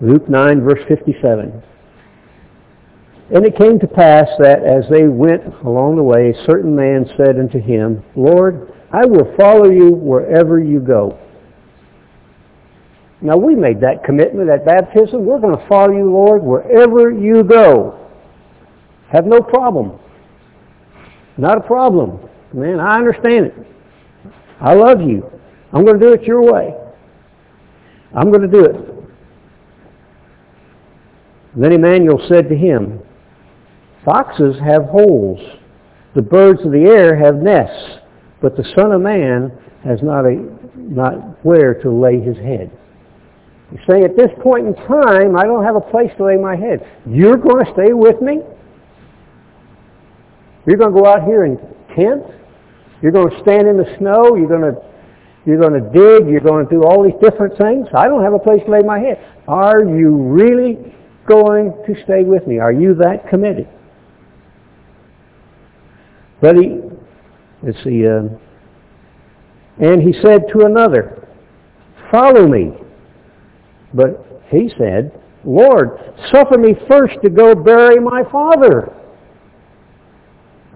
[0.00, 1.62] Luke 9, verse 57.
[3.34, 7.04] And it came to pass that as they went along the way, a certain man
[7.16, 11.18] said unto him, Lord, I will follow you wherever you go.
[13.20, 15.26] Now we made that commitment at baptism.
[15.26, 18.08] We're going to follow you, Lord, wherever you go.
[19.12, 19.98] Have no problem.
[21.36, 22.20] Not a problem.
[22.52, 23.54] Man, I understand it.
[24.60, 25.28] I love you.
[25.72, 26.74] I'm going to do it your way.
[28.14, 28.97] I'm going to do it.
[31.56, 33.00] Then Emmanuel said to him,
[34.04, 35.40] Foxes have holes,
[36.14, 37.98] The birds of the air have nests,
[38.40, 39.52] but the Son of Man
[39.84, 40.36] has not, a,
[40.76, 42.70] not where to lay his head.
[43.70, 46.56] He's saying at this point in time, I don't have a place to lay my
[46.56, 46.86] head.
[47.06, 48.40] You're going to stay with me?
[50.66, 51.58] You're going to go out here and
[51.94, 52.22] tent?
[53.02, 54.36] You're going to stand in the snow?
[54.36, 54.88] You're going to
[55.46, 57.86] you're going to dig, you're going to do all these different things.
[57.94, 59.16] I don't have a place to lay my head.
[59.46, 60.94] Are you really
[61.28, 62.58] going to stay with me?
[62.58, 63.68] Are you that committed?
[66.40, 66.80] But he,
[67.62, 68.28] let's see, uh,
[69.80, 71.28] and he said to another,
[72.10, 72.72] follow me.
[73.94, 75.98] But he said, Lord,
[76.32, 78.94] suffer me first to go bury my father.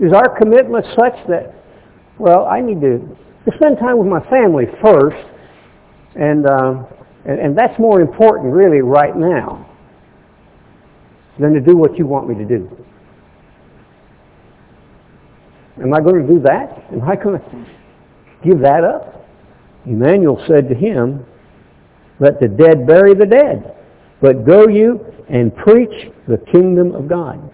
[0.01, 1.55] Is our commitment such that,
[2.19, 5.17] well, I need to to spend time with my family first,
[6.15, 6.85] and, uh,
[7.25, 9.69] and, and that's more important really right now
[11.43, 12.71] than to do what you want me to do.
[15.83, 16.85] Am I going to do that?
[16.93, 17.67] Am I going to
[18.47, 19.27] give that up?
[19.87, 21.27] Emmanuel said to him,
[22.21, 23.75] let the dead bury the dead,
[24.21, 27.51] but go you and preach the kingdom of God.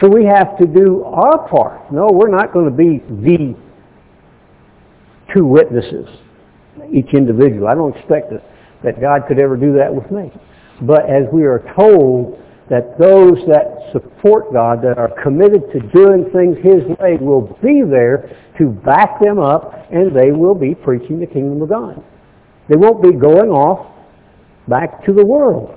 [0.00, 1.92] So we have to do our part.
[1.92, 3.54] No, we're not going to be the
[5.34, 6.08] two witnesses,
[6.92, 7.68] each individual.
[7.68, 8.44] I don't expect that,
[8.82, 10.32] that God could ever do that with me.
[10.82, 12.38] But as we are told
[12.70, 17.82] that those that support God, that are committed to doing things His way, will be
[17.82, 22.02] there to back them up, and they will be preaching the kingdom of God.
[22.68, 23.94] They won't be going off
[24.68, 25.74] back to the world.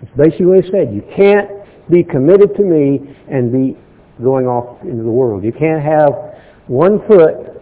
[0.00, 0.94] It's basically what he said.
[0.94, 1.50] You can't
[1.90, 3.76] be committed to me and be
[4.22, 5.44] going off into the world.
[5.44, 6.12] You can't have
[6.68, 7.60] one foot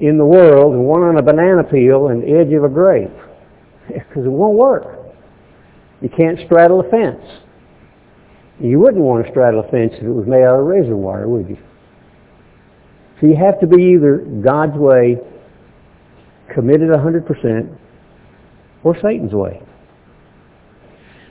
[0.00, 3.10] in the world and one on a banana peel and the edge of a grape
[3.88, 5.01] Because it won't work.
[6.02, 7.24] You can't straddle a fence.
[8.60, 11.28] You wouldn't want to straddle a fence if it was made out of razor wire,
[11.28, 11.58] would you?
[13.20, 15.16] So you have to be either God's way,
[16.52, 17.78] committed 100%,
[18.82, 19.62] or Satan's way.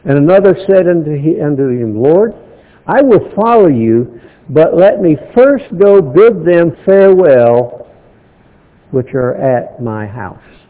[0.06, 2.34] And another said unto him, Lord,
[2.88, 7.88] I will follow you, but let me first go bid them farewell
[8.92, 10.61] which are at my house.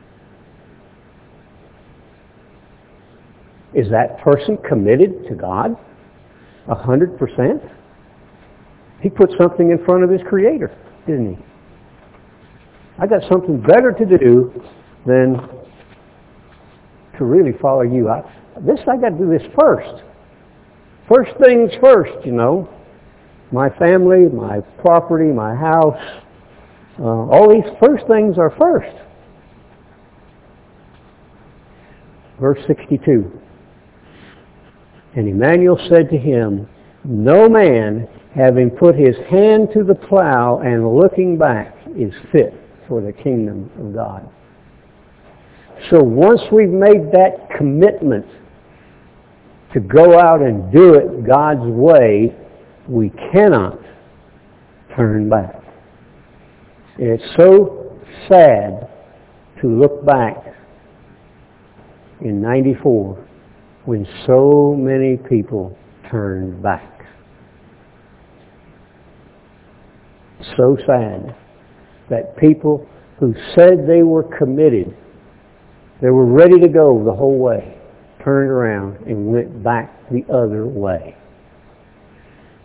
[3.73, 5.77] Is that person committed to God?
[6.67, 7.61] A hundred percent?
[9.01, 10.75] He put something in front of his Creator,
[11.07, 11.43] didn't he?
[12.99, 14.53] I got something better to do
[15.07, 15.37] than
[17.17, 18.09] to really follow you.
[18.09, 18.21] I,
[18.61, 20.03] this I got to do this first.
[21.09, 22.69] First things first, you know.
[23.51, 26.21] My family, my property, my house,
[26.99, 28.95] uh, all these first things are first.
[32.39, 33.40] Verse 62.
[35.15, 36.67] And Emmanuel said to him,
[37.03, 42.53] No man, having put his hand to the plow and looking back, is fit
[42.87, 44.29] for the kingdom of God.
[45.89, 48.25] So once we've made that commitment
[49.73, 52.35] to go out and do it God's way,
[52.87, 53.79] we cannot
[54.95, 55.61] turn back.
[56.97, 58.89] It's so sad
[59.61, 60.37] to look back
[62.21, 63.27] in 94
[63.85, 65.77] when so many people
[66.09, 67.05] turned back.
[70.57, 71.35] So sad
[72.09, 72.87] that people
[73.19, 74.95] who said they were committed,
[76.01, 77.77] they were ready to go the whole way,
[78.23, 81.15] turned around and went back the other way.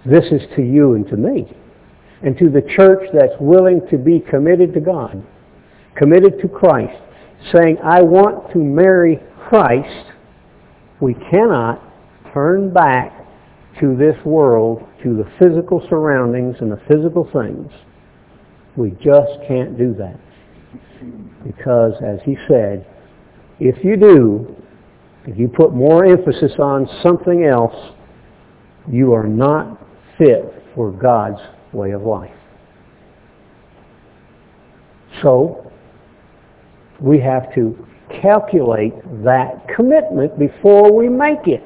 [0.05, 1.47] This is to you and to me
[2.23, 5.23] and to the church that's willing to be committed to God,
[5.97, 6.99] committed to Christ,
[7.53, 10.13] saying, I want to marry Christ,
[11.01, 11.83] we cannot
[12.33, 13.13] turn back
[13.81, 17.71] to this world, to the physical surroundings and the physical things.
[18.77, 20.19] We just can't do that.
[21.45, 22.87] Because, as he said,
[23.61, 24.55] if you do,
[25.27, 27.75] if you put more emphasis on something else,
[28.91, 29.85] you are not
[30.17, 31.41] fit for God's
[31.73, 32.31] way of life.
[35.23, 35.71] So,
[37.01, 37.87] we have to
[38.23, 38.95] calculate
[39.25, 41.65] that commitment before we make it.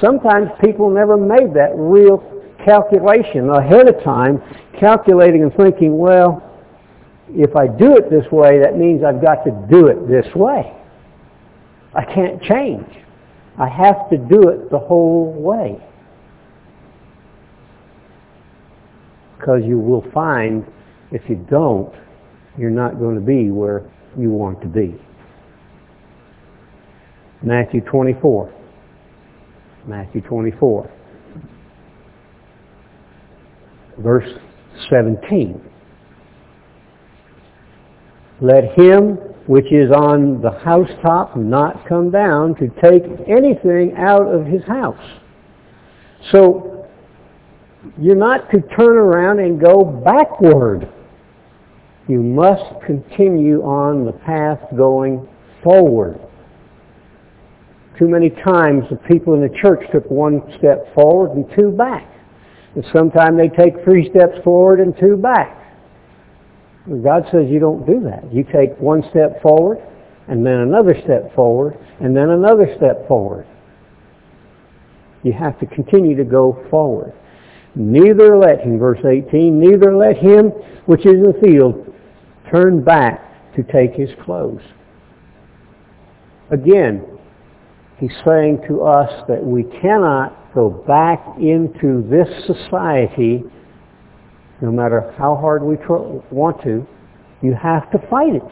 [0.00, 2.18] Sometimes people never made that real
[2.64, 4.42] calculation ahead of time,
[4.78, 6.44] calculating and thinking, well,
[7.30, 10.74] if I do it this way, that means I've got to do it this way.
[11.94, 12.86] I can't change.
[13.58, 15.82] I have to do it the whole way.
[19.48, 20.66] because you will find
[21.10, 21.94] if you don't,
[22.58, 23.88] you're not going to be where
[24.18, 25.00] you want to be.
[27.42, 28.52] Matthew 24.
[29.86, 30.90] Matthew 24.
[33.98, 34.28] verse
[34.90, 35.60] 17.
[38.40, 44.44] Let him which is on the housetop not come down to take anything out of
[44.44, 45.20] his house.
[46.30, 46.86] So
[47.98, 50.92] you're not to turn around and go backward.
[52.08, 55.26] You must continue on the path going
[55.64, 56.20] forward.
[57.98, 62.06] Too many times the people in the church took one step forward and two back.
[62.74, 65.56] And sometimes they take three steps forward and two back.
[67.02, 68.32] God says you don't do that.
[68.32, 69.78] You take one step forward
[70.28, 73.46] and then another step forward and then another step forward.
[75.24, 77.12] You have to continue to go forward.
[77.74, 80.50] Neither let him, verse 18, neither let him
[80.86, 81.94] which is in the field
[82.50, 84.62] turn back to take his clothes.
[86.50, 87.17] Again,
[87.98, 93.44] he's saying to us that we cannot go back into this society
[94.60, 96.86] no matter how hard we tr- want to.
[97.42, 98.42] You have to fight it.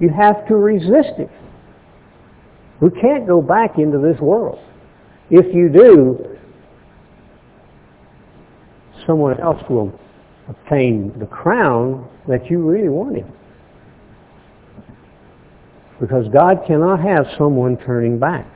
[0.00, 1.30] You have to resist it.
[2.80, 4.58] We can't go back into this world.
[5.30, 6.38] If you do,
[9.06, 9.98] someone else will
[10.48, 13.26] obtain the crown that you really wanted.
[16.00, 18.46] Because God cannot have someone turning back.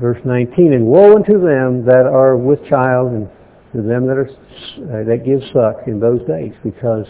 [0.00, 3.28] Verse 19, And woe unto them that are with child and
[3.72, 7.06] to them that are uh, that give suck in those days, because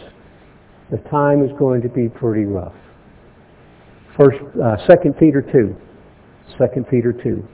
[0.91, 2.75] the time is going to be pretty rough.
[4.17, 5.77] First, uh, 2 Peter 2.
[6.59, 7.47] 2 Peter 2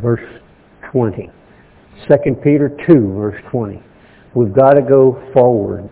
[0.00, 0.40] verse
[0.90, 1.30] 20.
[2.08, 3.82] 2 Peter 2, verse 20.
[4.34, 5.88] We've got to go forward.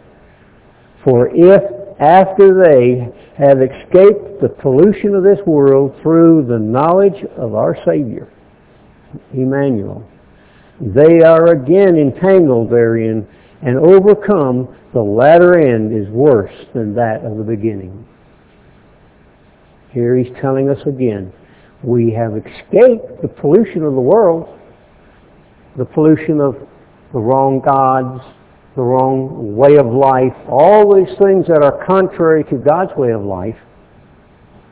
[1.05, 1.63] For if
[2.03, 8.29] after they have escaped the pollution of this world through the knowledge of our Savior,
[9.33, 10.05] Emmanuel,
[10.81, 13.27] they are again entangled therein
[13.63, 18.05] and overcome, the latter end is worse than that of the beginning.
[19.93, 21.33] Here he's telling us again,
[21.85, 24.59] we have escaped the pollution of the world,
[25.77, 26.57] the pollution of
[27.13, 28.25] the wrong gods,
[28.75, 33.23] the wrong way of life, all these things that are contrary to God's way of
[33.23, 33.57] life.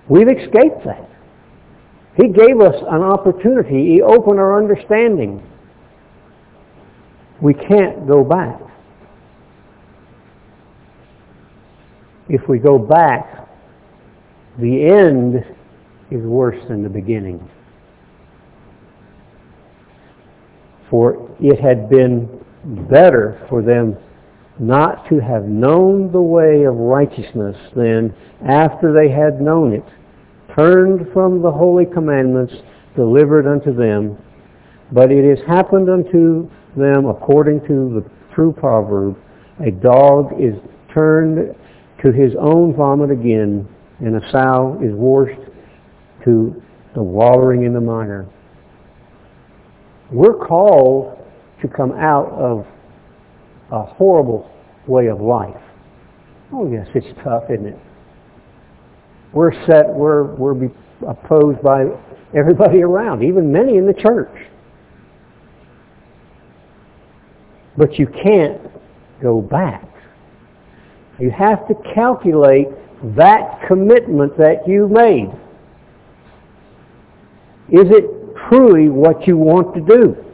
[0.08, 1.08] We've escaped that.
[2.16, 3.94] He gave us an opportunity.
[3.94, 5.46] He opened our understanding.
[7.40, 8.60] We can't go back.
[12.28, 13.48] If we go back,
[14.58, 15.44] the end
[16.10, 17.48] is worse than the beginning.
[20.90, 23.96] For it had been better for them
[24.58, 28.14] not to have known the way of righteousness than
[28.46, 29.84] after they had known it,
[30.54, 32.52] turned from the holy commandments
[32.94, 34.18] delivered unto them.
[34.92, 39.16] But it has happened unto them according to the true proverb,
[39.64, 40.54] a dog is
[40.92, 41.54] turned
[42.02, 45.40] to his own vomit again, and a sow is washed
[46.24, 46.62] to
[46.94, 48.26] the wallowing in the mire.
[50.10, 51.18] We're called
[51.62, 52.66] to come out of
[53.70, 54.50] a horrible
[54.86, 55.62] way of life.
[56.52, 57.78] Oh yes, it's tough, isn't it?
[59.32, 60.70] We're set, we're, we're
[61.06, 61.86] opposed by
[62.36, 64.34] everybody around, even many in the church.
[67.76, 68.60] But you can't
[69.22, 69.86] go back.
[71.20, 72.68] You have to calculate
[73.16, 75.30] that commitment that you made.
[77.68, 78.04] Is it
[78.48, 80.29] truly what you want to do?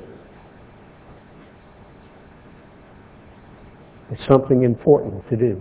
[4.11, 5.61] It's something important to do.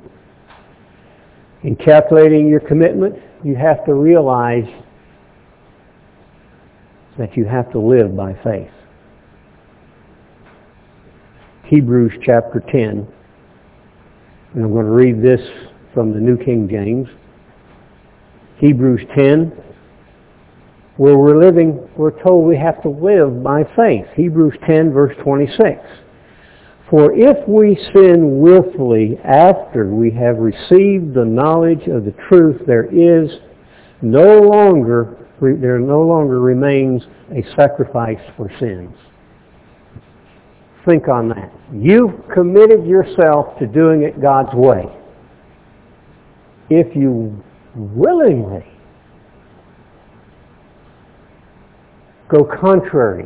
[1.63, 4.67] In calculating your commitment, you have to realize
[7.17, 8.69] that you have to live by faith.
[11.65, 13.07] Hebrews chapter 10,
[14.53, 15.41] and I'm going to read this
[15.93, 17.07] from the New King James.
[18.57, 19.51] Hebrews 10,
[20.97, 24.05] where we're living, we're told we have to live by faith.
[24.15, 25.81] Hebrews 10 verse 26.
[26.89, 32.85] For if we sin willfully after we have received the knowledge of the truth, there
[32.85, 33.29] is
[34.01, 38.95] no longer, there no longer remains a sacrifice for sins.
[40.85, 41.51] Think on that.
[41.73, 44.85] You've committed yourself to doing it God's way.
[46.69, 47.43] If you
[47.75, 48.65] willingly
[52.29, 53.25] go contrary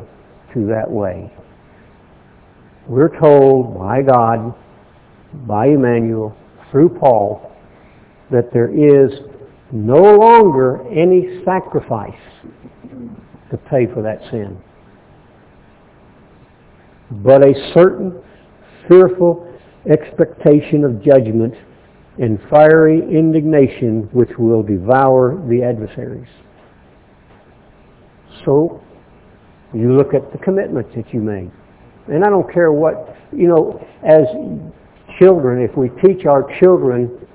[0.53, 1.31] to that way.
[2.89, 4.53] We're told by God,
[5.47, 6.35] by Emmanuel,
[6.71, 7.55] through Paul,
[8.31, 9.11] that there is
[9.71, 12.11] no longer any sacrifice
[13.51, 14.59] to pay for that sin.
[17.11, 18.21] but a certain
[18.87, 19.51] fearful
[19.89, 21.53] expectation of judgment
[22.19, 26.27] and fiery indignation which will devour the adversaries.
[28.45, 28.81] So,
[29.73, 31.51] you look at the commitments that you made.
[32.11, 34.25] And I don't care what, you know, as
[35.19, 37.27] children, if we teach our children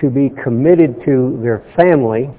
[0.00, 2.30] to be committed to their family,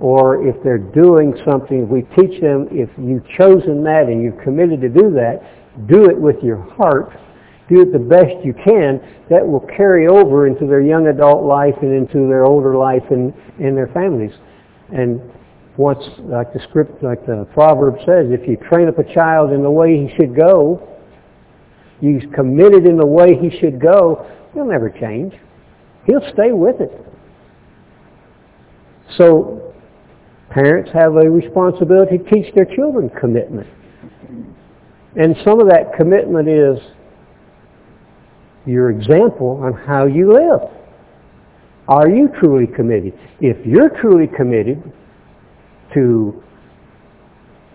[0.00, 4.38] or if they're doing something, if we teach them if you've chosen that and you've
[4.42, 5.40] committed to do that,
[5.86, 7.12] do it with your heart,
[7.68, 9.00] do it the best you can,
[9.30, 13.32] that will carry over into their young adult life and into their older life and
[13.58, 14.32] in their families.
[14.92, 15.20] And
[15.76, 19.62] once, like the script, like the proverb says, if you train up a child in
[19.62, 20.88] the way he should go,
[22.00, 25.34] he's committed in the way he should go, he'll never change.
[26.06, 26.92] He'll stay with it.
[29.16, 29.74] So
[30.50, 33.66] parents have a responsibility to teach their children commitment.
[35.16, 36.78] And some of that commitment is
[38.66, 40.70] your example on how you live.
[41.86, 43.12] Are you truly committed?
[43.40, 44.92] If you're truly committed
[45.94, 46.42] to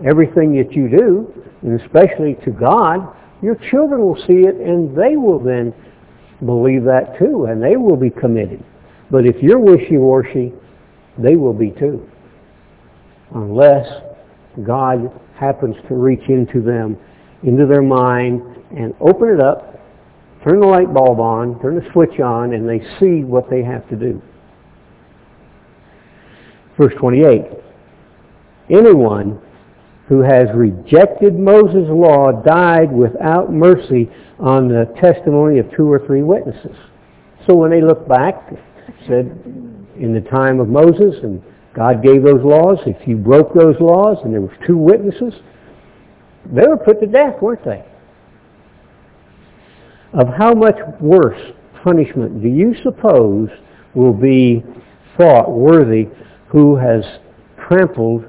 [0.05, 5.15] everything that you do, and especially to God, your children will see it and they
[5.15, 5.73] will then
[6.45, 8.63] believe that too, and they will be committed.
[9.11, 10.53] But if you're wishy-washy,
[11.17, 12.07] they will be too.
[13.35, 13.87] Unless
[14.63, 16.97] God happens to reach into them,
[17.43, 18.41] into their mind,
[18.71, 19.69] and open it up
[20.43, 23.87] turn the light bulb on, turn the switch on, and they see what they have
[23.89, 24.21] to do.
[26.77, 27.43] Verse 28.
[28.69, 29.39] Anyone
[30.07, 34.09] who has rejected Moses' law died without mercy
[34.39, 36.75] on the testimony of two or three witnesses.
[37.45, 38.49] So when they look back,
[39.07, 39.25] said
[39.97, 41.41] in the time of Moses and
[41.73, 45.33] God gave those laws, if you broke those laws and there was two witnesses,
[46.51, 47.83] they were put to death, weren't they?
[50.13, 51.39] of how much worse
[51.83, 53.49] punishment do you suppose
[53.93, 54.63] will be
[55.17, 56.07] thought worthy
[56.47, 57.03] who has
[57.67, 58.25] trampled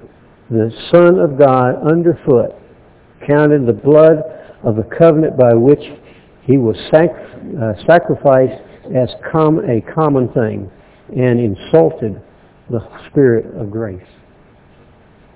[0.50, 2.54] the Son of God underfoot,
[3.26, 4.18] counted the blood
[4.64, 5.82] of the covenant by which
[6.42, 7.10] he was sac-
[7.60, 8.60] uh, sacrificed
[8.94, 10.70] as com- a common thing,
[11.16, 12.20] and insulted
[12.68, 14.02] the Spirit of grace.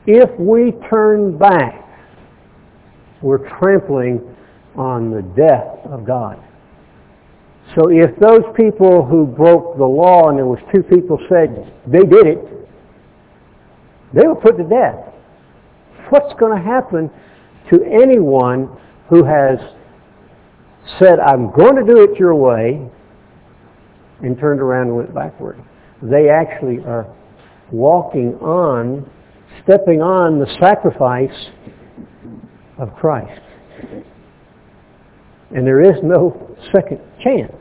[0.07, 1.81] If we turn back,
[3.23, 4.21] we're trampling
[4.77, 6.43] on the death of God.
[7.75, 12.05] So if those people who broke the law and there was two people said they
[12.05, 12.54] did it,
[14.15, 15.13] they were put to death.
[16.11, 17.11] What's going to happen
[17.71, 18.69] to anyone
[19.09, 19.59] who has
[20.99, 22.89] said, I'm going to do it your way,
[24.23, 25.63] and turned around and went backward?
[26.03, 27.07] They actually are
[27.73, 29.11] walking on,
[29.65, 31.51] stepping on the sacrifice
[32.79, 33.41] of Christ.
[35.55, 37.55] And there is no second chance.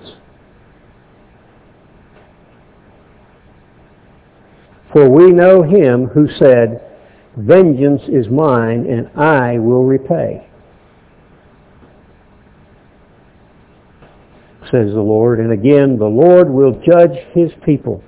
[4.93, 6.79] For we know him who said,
[7.35, 10.47] Vengeance is mine, and I will repay.
[14.71, 15.39] Says the Lord.
[15.39, 18.03] And again, the Lord will judge his people.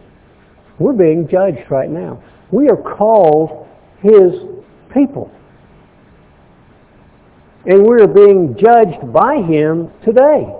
[0.78, 2.24] We're being judged right now.
[2.52, 3.68] We are called
[4.02, 4.34] his
[4.94, 5.32] people.
[7.66, 10.54] And we're being judged by him today.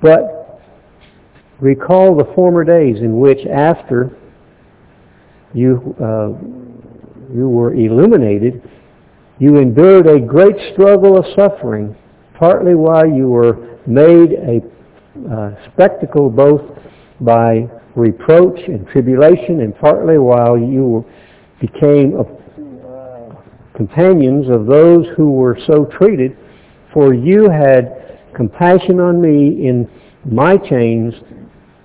[0.00, 0.41] But
[1.62, 4.10] recall the former days in which after
[5.54, 6.34] you, uh,
[7.32, 8.68] you were illuminated,
[9.38, 11.96] you endured a great struggle of suffering,
[12.34, 14.60] partly while you were made a
[15.32, 16.62] uh, spectacle both
[17.20, 21.06] by reproach and tribulation, and partly while you
[21.60, 22.42] became a
[23.74, 26.36] companions of those who were so treated,
[26.92, 29.88] for you had compassion on me in
[30.30, 31.14] my chains,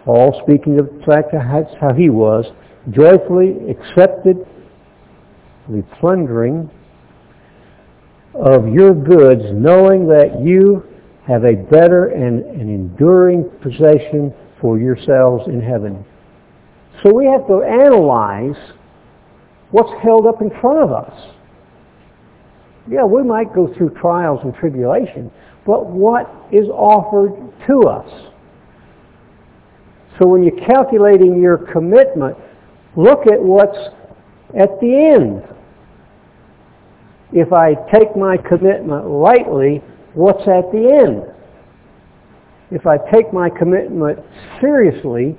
[0.08, 2.46] Paul speaking of the fact that's how he was,
[2.92, 4.38] joyfully accepted
[5.68, 6.72] the plundering
[8.34, 10.82] of your goods, knowing that you
[11.28, 16.06] have a better and an enduring possession for yourselves in heaven.
[17.04, 18.56] So we have to analyze
[19.72, 21.34] what's held up in front of us.
[22.90, 25.30] Yeah, we might go through trials and tribulation,
[25.66, 27.34] but what is offered
[27.68, 28.32] to us?
[30.20, 32.38] So when you're calculating your commitment,
[32.96, 33.78] look at what's
[34.58, 35.44] at the end.
[37.34, 41.34] If I take my commitment lightly, what's at the end?
[42.72, 44.20] If I take my commitment
[44.60, 45.38] seriously,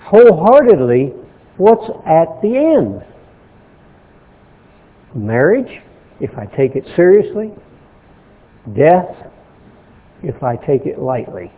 [0.00, 1.12] wholeheartedly,
[1.56, 3.04] what's at the end?
[5.14, 5.82] Marriage,
[6.20, 7.52] if I take it seriously.
[8.76, 9.30] Death,
[10.22, 11.50] if I take it lightly.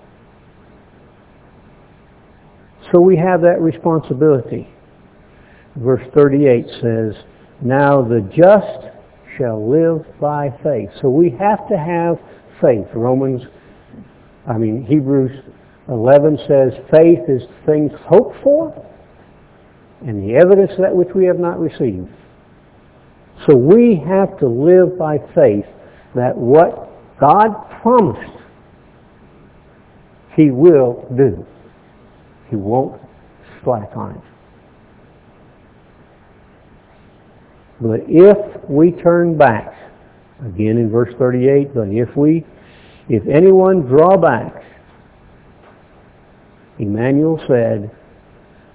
[2.92, 4.68] So we have that responsibility.
[5.76, 7.14] Verse 38 says,
[7.62, 8.90] Now the just
[9.38, 10.90] shall live by faith.
[11.00, 12.16] So we have to have
[12.60, 12.86] faith.
[12.94, 13.42] Romans,
[14.46, 15.30] I mean, Hebrews
[15.88, 18.86] 11 says faith is things hoped for
[20.02, 22.08] and the evidence of that which we have not received.
[23.46, 25.66] So we have to live by faith
[26.14, 28.38] that what God promised,
[30.36, 31.46] He will do.
[32.50, 33.00] He won't
[33.62, 34.22] slack on it.
[37.80, 39.72] But if we turn back,
[40.40, 42.44] again in verse 38, but if we,
[43.08, 44.62] if anyone draw back,
[46.78, 47.90] Emmanuel said,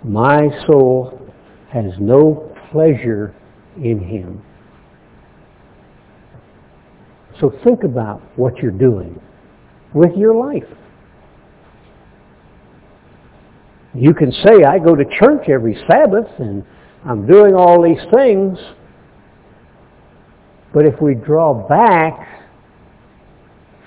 [0.03, 1.19] my soul
[1.71, 3.33] has no pleasure
[3.77, 4.43] in him.
[7.39, 9.19] So think about what you're doing
[9.93, 10.67] with your life.
[13.95, 16.65] You can say, I go to church every Sabbath and
[17.05, 18.59] I'm doing all these things,
[20.73, 22.27] but if we draw back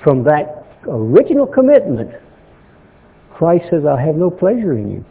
[0.02, 2.11] from that original commitment,
[3.34, 5.04] Christ says, I have no pleasure in you.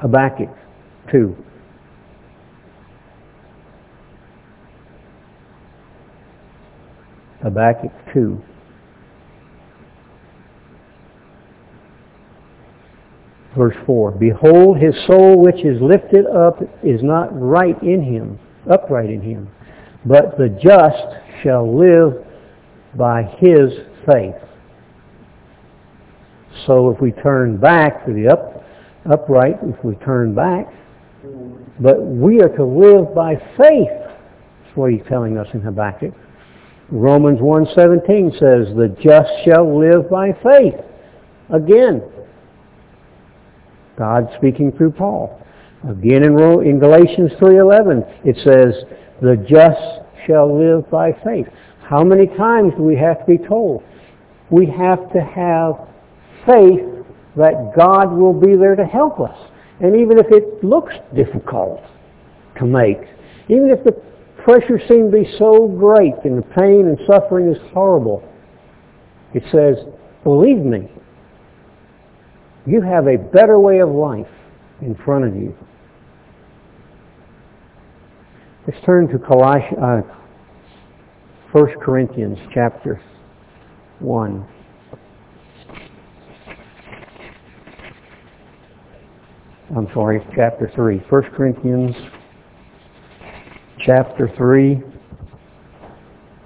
[0.00, 0.48] Habakkuk
[1.12, 1.36] 2.
[7.42, 8.42] Habakkuk 2.
[13.56, 18.38] Verse 4, Behold, his soul which is lifted up is not right in him,
[18.70, 19.48] upright in him,
[20.04, 22.24] but the just shall live
[22.94, 23.72] by his
[24.06, 24.36] faith.
[26.66, 28.64] So if we turn back to the up,
[29.10, 30.72] upright, if we turn back,
[31.80, 33.88] but we are to live by faith.
[33.90, 36.14] That's what he's telling us in Habakkuk.
[36.90, 40.74] Romans 1.17 says, the just shall live by faith.
[41.50, 42.02] Again,
[44.00, 45.38] God speaking through Paul.
[45.84, 46.32] Again in,
[46.64, 48.82] in Galatians 3.11 it says,
[49.20, 51.46] the just shall live by faith.
[51.86, 53.82] How many times do we have to be told?
[54.48, 55.86] We have to have
[56.46, 56.80] faith
[57.36, 59.36] that God will be there to help us.
[59.80, 61.82] And even if it looks difficult
[62.58, 63.02] to make,
[63.50, 63.92] even if the
[64.42, 68.26] pressure seems to be so great and the pain and suffering is horrible,
[69.34, 69.76] it says,
[70.24, 70.88] believe me,
[72.70, 74.30] you have a better way of life
[74.80, 75.56] in front of you.
[78.66, 80.02] Let's turn to Colossians, uh,
[81.50, 83.02] 1 Corinthians chapter
[83.98, 84.46] 1.
[89.76, 90.98] I'm sorry, chapter 3.
[90.98, 91.96] 1 Corinthians
[93.84, 94.74] chapter 3.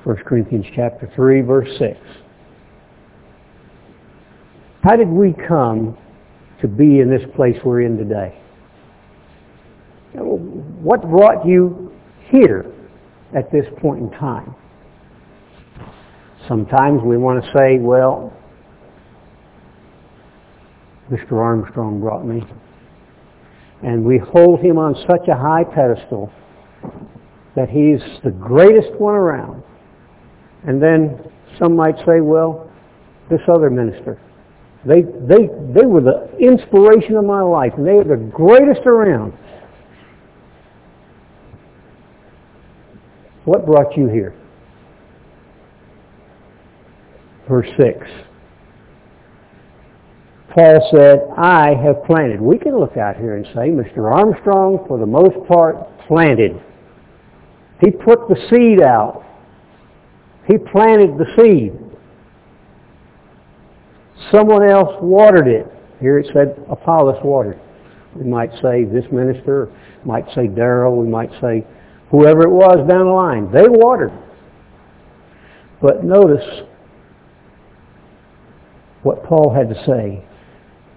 [0.04, 1.98] 1 Corinthians chapter 3, verse 6.
[4.82, 5.98] How did we come
[6.60, 8.38] to be in this place we're in today?
[10.14, 11.92] What brought you
[12.28, 12.66] here
[13.34, 14.54] at this point in time?
[16.46, 18.32] Sometimes we want to say, well,
[21.10, 21.32] Mr.
[21.32, 22.42] Armstrong brought me.
[23.82, 26.32] And we hold him on such a high pedestal
[27.56, 29.62] that he's the greatest one around.
[30.66, 31.18] And then
[31.58, 32.70] some might say, well,
[33.30, 34.18] this other minister,
[34.86, 39.32] they, they, they were the inspiration of my life, and they are the greatest around.
[43.44, 44.34] What brought you here?
[47.48, 48.06] Verse 6.
[50.54, 52.40] Paul said, I have planted.
[52.40, 54.12] We can look out here and say, Mr.
[54.12, 55.76] Armstrong, for the most part,
[56.06, 56.52] planted.
[57.80, 59.24] He put the seed out.
[60.46, 61.72] He planted the seed.
[64.30, 65.66] Someone else watered it.
[66.00, 67.60] Here it said Apollos watered.
[68.16, 69.72] We might say this minister,
[70.04, 71.66] might say Darrell, we might say
[72.10, 73.50] whoever it was down the line.
[73.52, 74.12] They watered.
[75.82, 76.62] But notice
[79.02, 80.24] what Paul had to say.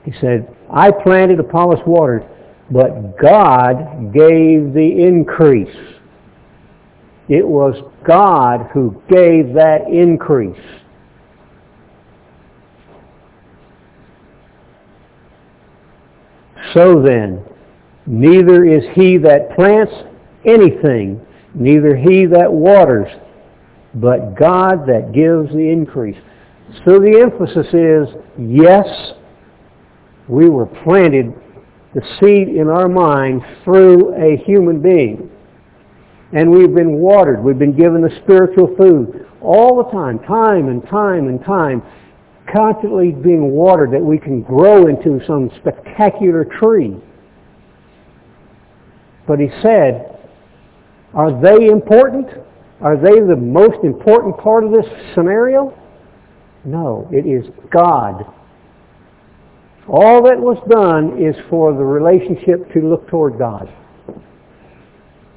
[0.05, 2.25] He said, I planted, Apollos watered,
[2.71, 5.75] but God gave the increase.
[7.27, 7.75] It was
[8.05, 10.55] God who gave that increase.
[16.77, 17.43] So then,
[18.05, 19.91] neither is he that plants
[20.45, 21.19] anything,
[21.55, 23.09] neither he that waters,
[23.95, 26.17] but God that gives the increase.
[26.85, 28.07] So the emphasis is,
[28.37, 28.85] yes,
[30.27, 31.33] we were planted
[31.95, 35.31] the seed in our mind through a human being.
[36.31, 37.43] And we've been watered.
[37.43, 41.81] We've been given the spiritual food all the time, time and time and time,
[42.51, 46.95] constantly being watered that we can grow into some spectacular tree.
[49.27, 50.17] But he said,
[51.13, 52.27] are they important?
[52.81, 55.77] Are they the most important part of this scenario?
[56.63, 58.25] No, it is God.
[59.87, 63.73] All that was done is for the relationship to look toward God.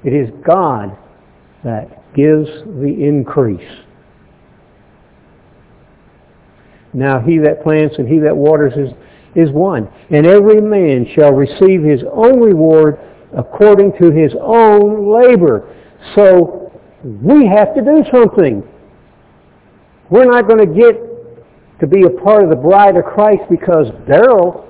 [0.05, 0.97] It is God
[1.63, 3.85] that gives the increase.
[6.93, 8.93] Now he that plants and he that waters is,
[9.35, 9.89] is one.
[10.11, 12.99] And every man shall receive his own reward
[13.37, 15.75] according to his own labor.
[16.15, 16.73] So
[17.05, 18.67] we have to do something.
[20.11, 23.87] We're not going to get to be a part of the bride of Christ because
[24.09, 24.67] Daryl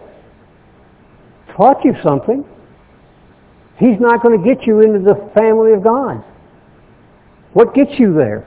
[1.57, 2.45] taught you something.
[3.79, 6.23] He's not going to get you into the family of God.
[7.55, 8.47] What gets you there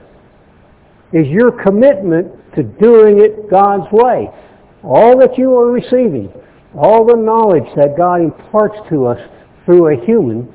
[1.14, 4.28] is your commitment to doing it God's way.
[4.82, 6.30] All that you are receiving,
[6.76, 9.18] all the knowledge that God imparts to us
[9.64, 10.52] through a human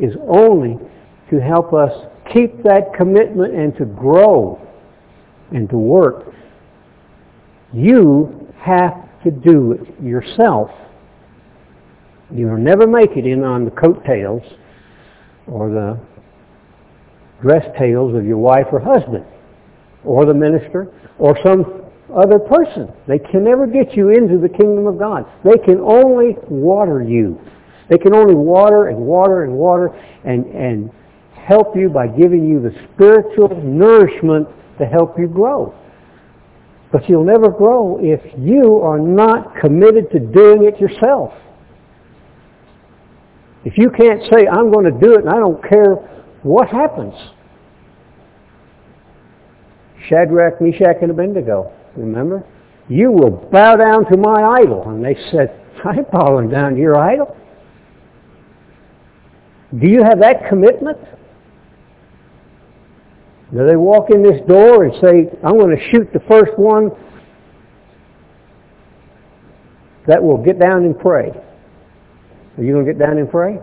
[0.00, 0.76] is only
[1.30, 1.92] to help us
[2.34, 4.60] keep that commitment and to grow
[5.52, 6.34] and to work.
[7.72, 10.70] You have to do it yourself.
[12.34, 14.42] You'll never make it in on the coattails
[15.46, 16.00] or the
[17.40, 19.24] dress tails of your wife or husband
[20.06, 21.82] or the minister or some
[22.14, 22.92] other person.
[23.08, 25.26] They can never get you into the kingdom of God.
[25.44, 27.40] They can only water you.
[27.90, 29.88] They can only water and water and water
[30.24, 30.90] and, and
[31.34, 34.48] help you by giving you the spiritual nourishment
[34.78, 35.74] to help you grow.
[36.92, 41.32] But you'll never grow if you are not committed to doing it yourself.
[43.64, 45.94] If you can't say, I'm going to do it and I don't care
[46.42, 47.14] what happens,
[50.08, 51.72] Shadrach, Meshach, and Abednego.
[51.96, 52.44] Remember?
[52.88, 54.88] You will bow down to my idol.
[54.88, 57.36] And they said, I'm bowing down to your idol.
[59.78, 60.98] Do you have that commitment?
[63.52, 66.90] Do they walk in this door and say, I'm going to shoot the first one
[70.06, 71.30] that will get down and pray?
[72.56, 73.58] Are you going to get down and pray?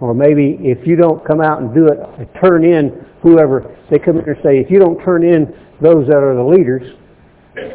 [0.00, 3.98] Or maybe if you don't come out and do it, uh, turn in whoever, they
[3.98, 5.46] come in and say, if you don't turn in
[5.80, 6.96] those that are the leaders,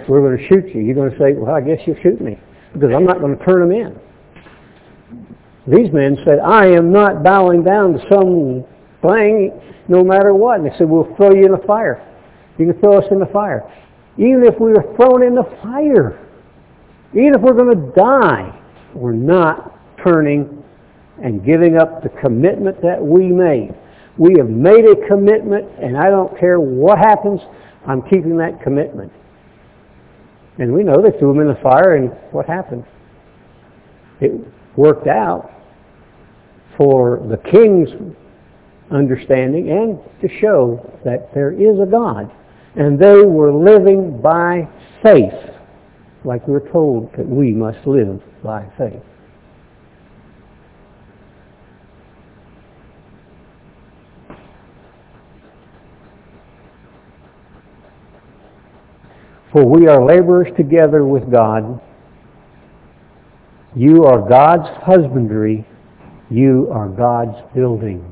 [0.08, 0.82] we're going to shoot you.
[0.82, 2.38] You're going to say, well, I guess you'll shoot me
[2.74, 4.00] because I'm not going to turn them in.
[5.68, 8.66] These men said, I am not bowing down to some
[9.02, 10.60] thing no matter what.
[10.60, 12.08] And they said, we'll throw you in the fire.
[12.58, 13.64] You can throw us in the fire.
[14.18, 16.28] Even if we were thrown in the fire,
[17.14, 18.60] even if we're going to die,
[18.94, 20.61] we're not turning
[21.24, 23.74] and giving up the commitment that we made.
[24.18, 27.42] We have made a commitment, and I don't care what happens,
[27.88, 29.12] I'm keeping that commitment.
[30.58, 32.86] And we know they threw him in the fire, and what happened?
[34.20, 34.32] It
[34.76, 35.52] worked out
[36.78, 37.90] for the king's
[38.92, 42.32] understanding and to show that there is a God.
[42.76, 44.68] And they were living by
[45.02, 45.34] faith,
[46.24, 49.02] like we're told that we must live by faith.
[59.52, 61.82] For we are laborers together with God.
[63.76, 65.66] You are God's husbandry.
[66.30, 68.06] You are God's building.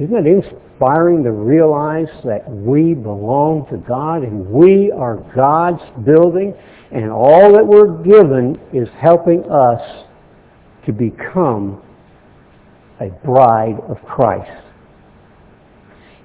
[0.00, 6.54] Isn't it inspiring to realize that we belong to God and we are God's building
[6.90, 10.06] and all that we're given is helping us
[10.86, 11.82] to become
[13.00, 14.50] a bride of Christ.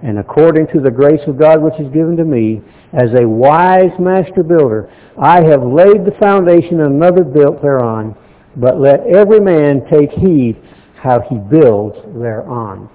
[0.01, 2.61] And according to the grace of God which is given to me,
[2.93, 4.89] as a wise master builder,
[5.21, 8.15] I have laid the foundation and another built thereon,
[8.55, 10.55] but let every man take heed
[10.95, 12.89] how he builds thereon.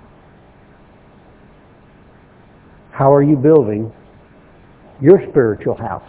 [2.90, 3.92] How are you building
[5.00, 6.08] your spiritual house?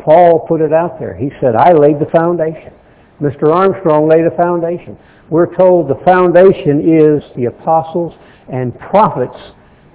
[0.00, 1.14] Paul put it out there.
[1.16, 2.72] He said, I laid the foundation.
[3.20, 3.54] Mr.
[3.54, 4.98] Armstrong laid a foundation.
[5.30, 8.14] We're told the foundation is the apostles
[8.48, 9.38] and prophets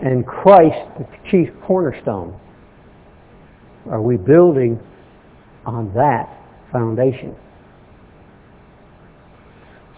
[0.01, 2.39] and Christ the chief cornerstone?
[3.89, 4.79] Are we building
[5.65, 6.29] on that
[6.71, 7.35] foundation?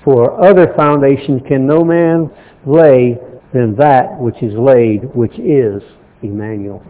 [0.04, 2.32] For other foundation can no man
[2.66, 3.18] lay
[3.54, 5.84] than that which is laid, which is
[6.22, 6.84] Emmanuel.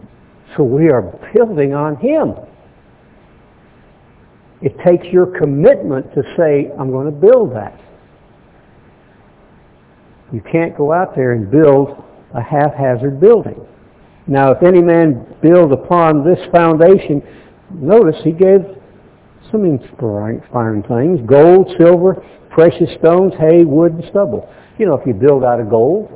[0.56, 1.02] So we are
[1.34, 2.34] building on Him.
[4.62, 7.80] It takes your commitment to say, I'm going to build that.
[10.32, 12.04] You can't go out there and build
[12.34, 13.66] a haphazard building.
[14.26, 17.22] Now, if any man build upon this foundation,
[17.72, 18.60] notice he gave
[19.50, 24.48] some inspiring things, gold, silver, precious stones, hay, wood, and stubble.
[24.78, 26.12] You know, if you build out of gold,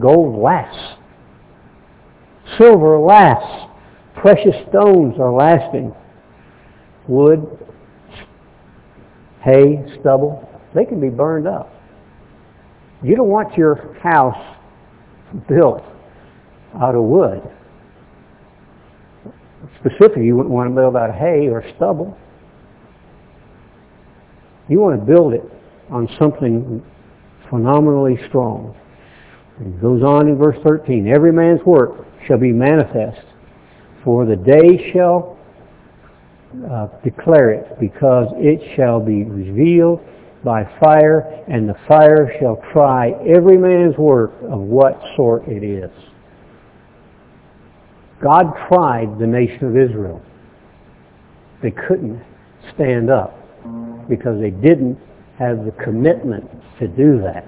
[0.00, 0.98] gold lasts.
[2.58, 3.70] Silver lasts.
[4.16, 5.94] Precious stones are lasting.
[7.08, 7.46] Wood,
[9.42, 11.72] hay, stubble, they can be burned up.
[13.02, 14.58] You don't want your house
[15.48, 15.82] built
[16.80, 17.42] out of wood.
[19.80, 22.16] Specifically, you wouldn't want to build out of hay or stubble.
[24.68, 25.44] You want to build it
[25.90, 26.84] on something
[27.48, 28.76] phenomenally strong.
[29.60, 31.08] It goes on in verse 13.
[31.08, 33.24] Every man's work shall be manifest,
[34.04, 35.35] for the day shall
[36.70, 40.00] uh, declare it, because it shall be revealed
[40.44, 45.90] by fire, and the fire shall try every man's work of what sort it is.
[48.22, 50.22] God tried the nation of Israel.
[51.62, 52.22] They couldn't
[52.74, 53.34] stand up
[54.08, 54.98] because they didn't
[55.38, 57.46] have the commitment to do that.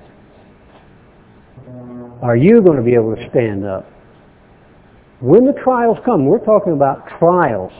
[2.20, 3.86] Are you going to be able to stand up?
[5.20, 7.72] When the trials come, we're talking about trials,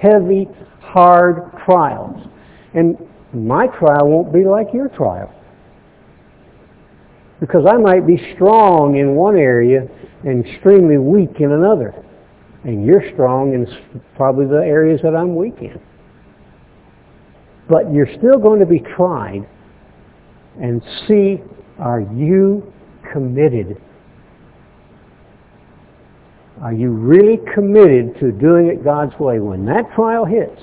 [0.00, 0.48] heavy,
[0.80, 2.26] hard trials.
[2.74, 2.96] And
[3.32, 5.32] my trial won't be like your trial.
[7.40, 9.86] Because I might be strong in one area
[10.24, 11.94] and extremely weak in another.
[12.64, 13.66] And you're strong in
[14.16, 15.80] probably the areas that I'm weak in.
[17.68, 19.48] But you're still going to be tried
[20.60, 21.40] and see
[21.78, 22.70] are you
[23.12, 23.80] committed?
[26.62, 29.40] Are you really committed to doing it God's way?
[29.40, 30.60] When that trial hits,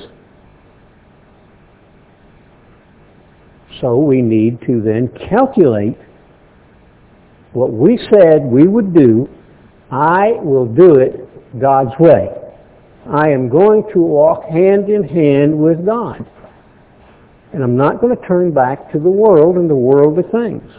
[3.82, 5.98] So we need to then calculate
[7.54, 9.30] what we said we would do.
[9.92, 12.30] I will do it God's way.
[13.08, 16.26] I am going to walk hand in hand with God.
[17.54, 20.70] And I'm not going to turn back to the world and the worldly things.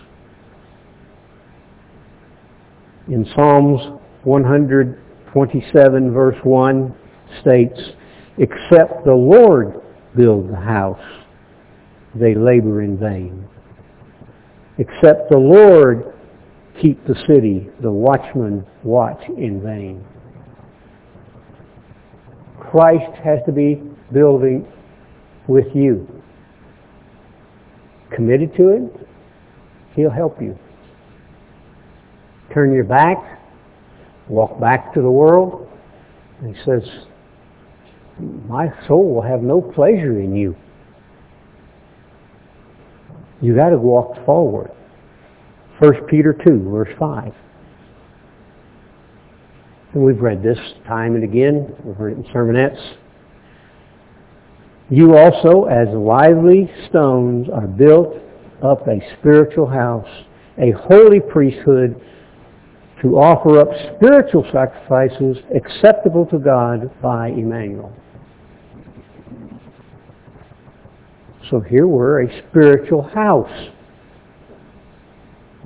[3.09, 3.99] In Psalms
[5.35, 6.95] 127 verse 1
[7.41, 7.79] states,
[8.39, 9.81] Except the Lord
[10.17, 11.01] build the house,
[12.15, 13.47] they labor in vain.
[14.79, 16.15] Except the Lord
[16.81, 20.05] keep the city, the watchmen watch in vain.
[22.61, 24.67] Christ has to be building
[25.49, 26.07] with you.
[28.15, 29.09] Committed to it,
[29.95, 30.57] He'll help you.
[32.55, 33.38] Turn your back,
[34.29, 35.69] walk back to the world,
[36.41, 36.83] and He says,
[38.49, 40.57] my soul will have no pleasure in you.
[43.41, 44.73] You got to walk forward.
[45.79, 47.33] 1 Peter 2, verse 5.
[49.95, 51.75] And we've read this time and again.
[51.85, 52.97] We've heard it in sermonettes.
[54.91, 58.17] You also, as lively stones, are built
[58.63, 60.09] up a spiritual house,
[60.59, 62.01] a holy priesthood,
[63.03, 67.93] to offer up spiritual sacrifices acceptable to God by Emmanuel.
[71.51, 73.71] So here we're a spiritual house.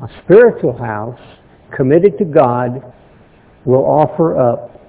[0.03, 1.19] A spiritual house
[1.75, 2.93] committed to God
[3.65, 4.81] will offer up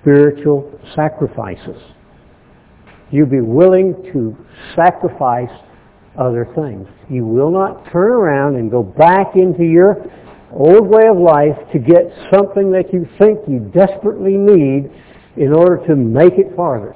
[0.00, 1.80] spiritual sacrifices.
[3.10, 4.36] You'll be willing to
[4.74, 5.50] sacrifice
[6.18, 6.88] other things.
[7.08, 10.04] You will not turn around and go back into your
[10.54, 14.90] old way of life to get something that you think you desperately need
[15.36, 16.94] in order to make it farther.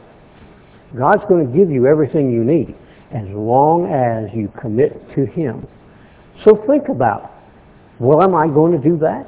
[0.97, 2.75] God's going to give you everything you need
[3.11, 5.67] as long as you commit to Him.
[6.45, 7.33] So think about,
[7.99, 9.27] well, am I going to do that?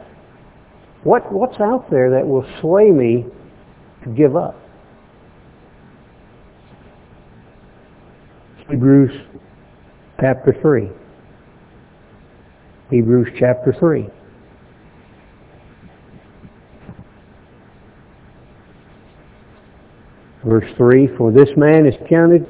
[1.03, 3.25] What, what's out there that will sway me
[4.05, 4.57] to give up?
[8.69, 9.11] Hebrews
[10.21, 10.89] chapter 3.
[12.91, 14.09] Hebrews chapter 3.
[20.45, 22.47] Verse 3, For this man is counted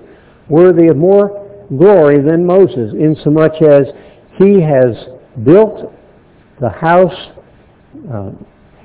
[0.48, 3.86] worthy of more glory than Moses, insomuch as
[4.38, 4.96] he has
[5.44, 5.92] built
[6.60, 7.30] the house,
[8.12, 8.30] uh,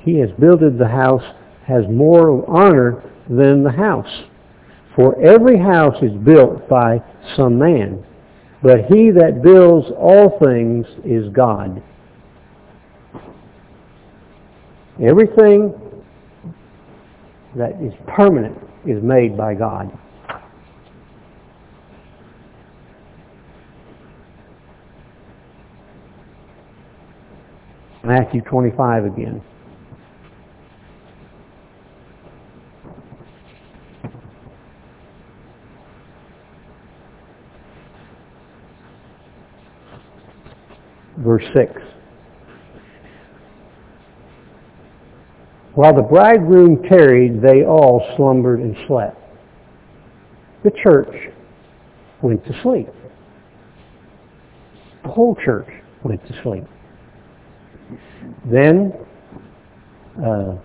[0.02, 1.24] he has builded the house,
[1.68, 4.24] has more honor than the house.
[4.96, 7.02] For every house is built by
[7.36, 8.04] some man,
[8.64, 11.84] but he that builds all things is God.
[15.02, 15.74] Everything
[17.56, 19.92] that is permanent is made by God.
[28.04, 29.42] Matthew 25 again.
[41.18, 41.95] Verse 6.
[45.76, 49.18] While the bridegroom tarried, they all slumbered and slept.
[50.64, 51.34] The church
[52.22, 52.88] went to sleep.
[55.04, 55.68] The whole church
[56.04, 56.64] went to sleep.
[58.46, 58.94] Then,
[60.26, 60.56] uh,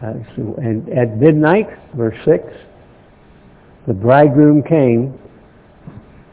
[0.00, 2.42] and at midnight, verse 6,
[3.86, 5.18] the bridegroom came.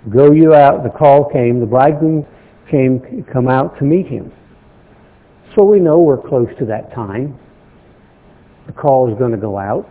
[0.10, 2.26] Go you out, the call came, the bridegroom
[2.72, 4.32] came, come out to meet him.
[5.56, 7.38] So we know we're close to that time.
[8.68, 9.90] The call is going to go out.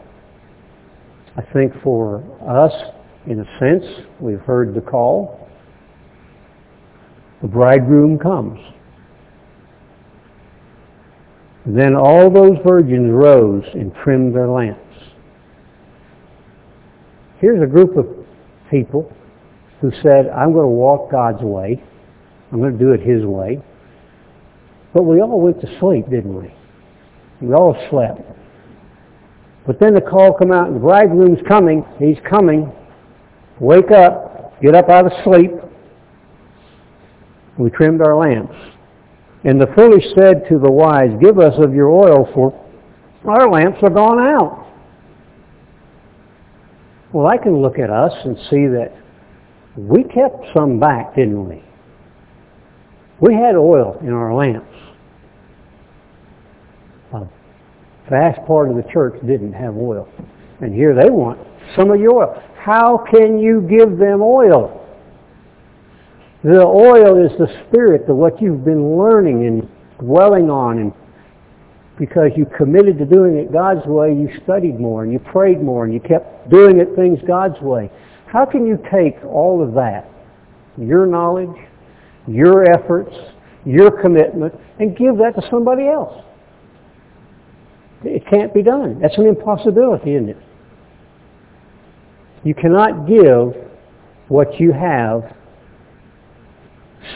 [1.37, 2.73] I think for us,
[3.27, 3.85] in a sense,
[4.21, 5.49] we've heard the call.
[7.43, 8.61] The bridegroom comes.
[11.67, 14.81] Then all those virgins rose and trimmed their lamps.
[17.41, 18.07] Here's a group of
[18.71, 19.13] people
[19.81, 21.83] who said, I'm going to walk God's way.
[22.53, 23.61] I'm going to do it His way.
[24.97, 26.55] But we all went to sleep, didn't we?
[27.43, 28.23] We all slept.
[29.67, 31.85] But then the call come out, and the bridegroom's coming.
[31.99, 32.73] He's coming.
[33.61, 34.59] Wake up.
[34.63, 35.51] Get up out of sleep.
[37.59, 38.57] We trimmed our lamps.
[39.45, 42.59] And the foolish said to the wise, Give us of your oil, for
[43.29, 44.67] our lamps are gone out.
[47.13, 48.97] Well, I can look at us and see that
[49.77, 51.63] we kept some back, didn't we?
[53.21, 54.77] We had oil in our lamps
[57.13, 57.29] a
[58.11, 60.09] vast part of the church didn't have oil.
[60.61, 61.39] And here they want
[61.77, 62.43] some of your oil.
[62.57, 64.83] How can you give them oil?
[66.45, 70.93] The oil is the spirit of what you've been learning and dwelling on and
[71.99, 75.85] because you committed to doing it God's way, you studied more and you prayed more
[75.85, 77.91] and you kept doing it things God's way.
[78.27, 80.11] How can you take all of that,
[80.77, 81.57] your knowledge,
[82.27, 83.15] your efforts,
[83.65, 86.23] your commitment, and give that to somebody else?
[88.05, 89.01] It can't be done.
[89.01, 90.37] That's an impossibility, isn't it?
[92.45, 93.55] You cannot give
[94.29, 95.35] what you have,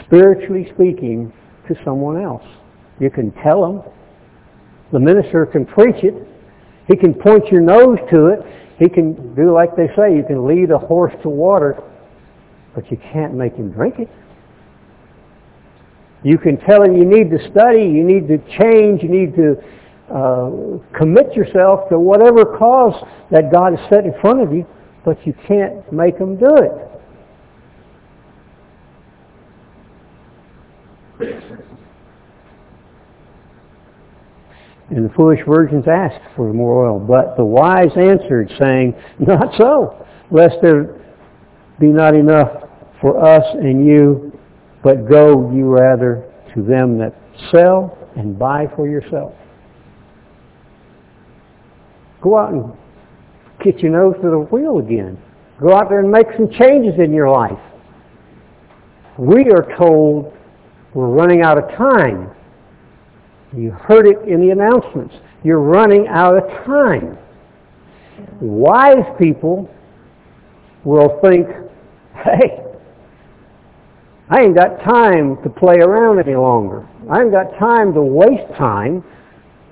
[0.05, 1.31] spiritually speaking,
[1.67, 2.43] to someone else.
[2.99, 3.83] You can tell them.
[4.91, 6.13] The minister can preach it.
[6.87, 8.39] He can point your nose to it.
[8.77, 11.81] He can do like they say, you can lead a horse to water,
[12.75, 14.09] but you can't make him drink it.
[16.23, 19.55] You can tell him you need to study, you need to change, you need to
[20.11, 20.51] uh,
[20.97, 22.93] commit yourself to whatever cause
[23.31, 24.65] that God has set in front of you,
[25.05, 26.91] but you can't make them do it.
[34.89, 40.05] And the foolish virgins asked for more oil, but the wise answered, saying, Not so,
[40.31, 41.01] lest there
[41.79, 42.67] be not enough
[42.99, 44.37] for us and you,
[44.83, 47.15] but go you rather to them that
[47.51, 49.33] sell and buy for yourself.
[52.21, 52.71] Go out and
[53.63, 55.17] get your nose to the wheel again.
[55.59, 57.59] Go out there and make some changes in your life.
[59.17, 60.33] We are told
[60.93, 62.31] we're running out of time.
[63.55, 65.13] You heard it in the announcements.
[65.43, 67.17] You're running out of time.
[68.39, 69.69] Wise people
[70.83, 71.47] will think,
[72.15, 72.63] hey,
[74.29, 76.87] I ain't got time to play around any longer.
[77.09, 79.03] I ain't got time to waste time.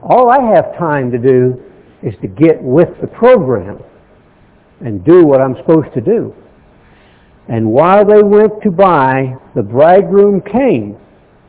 [0.01, 1.63] All I have time to do
[2.03, 3.81] is to get with the program
[4.81, 6.33] and do what I'm supposed to do.
[7.47, 10.97] And while they went to buy, the bridegroom came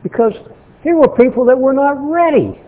[0.03, 0.33] because
[0.83, 2.59] here were people that were not ready.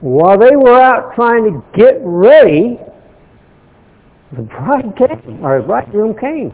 [0.00, 2.78] While they were out trying to get ready,
[4.32, 6.52] the bride came, or the bridegroom came.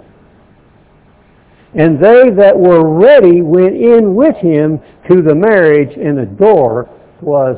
[1.75, 6.91] And they that were ready went in with him to the marriage, and the door
[7.21, 7.57] was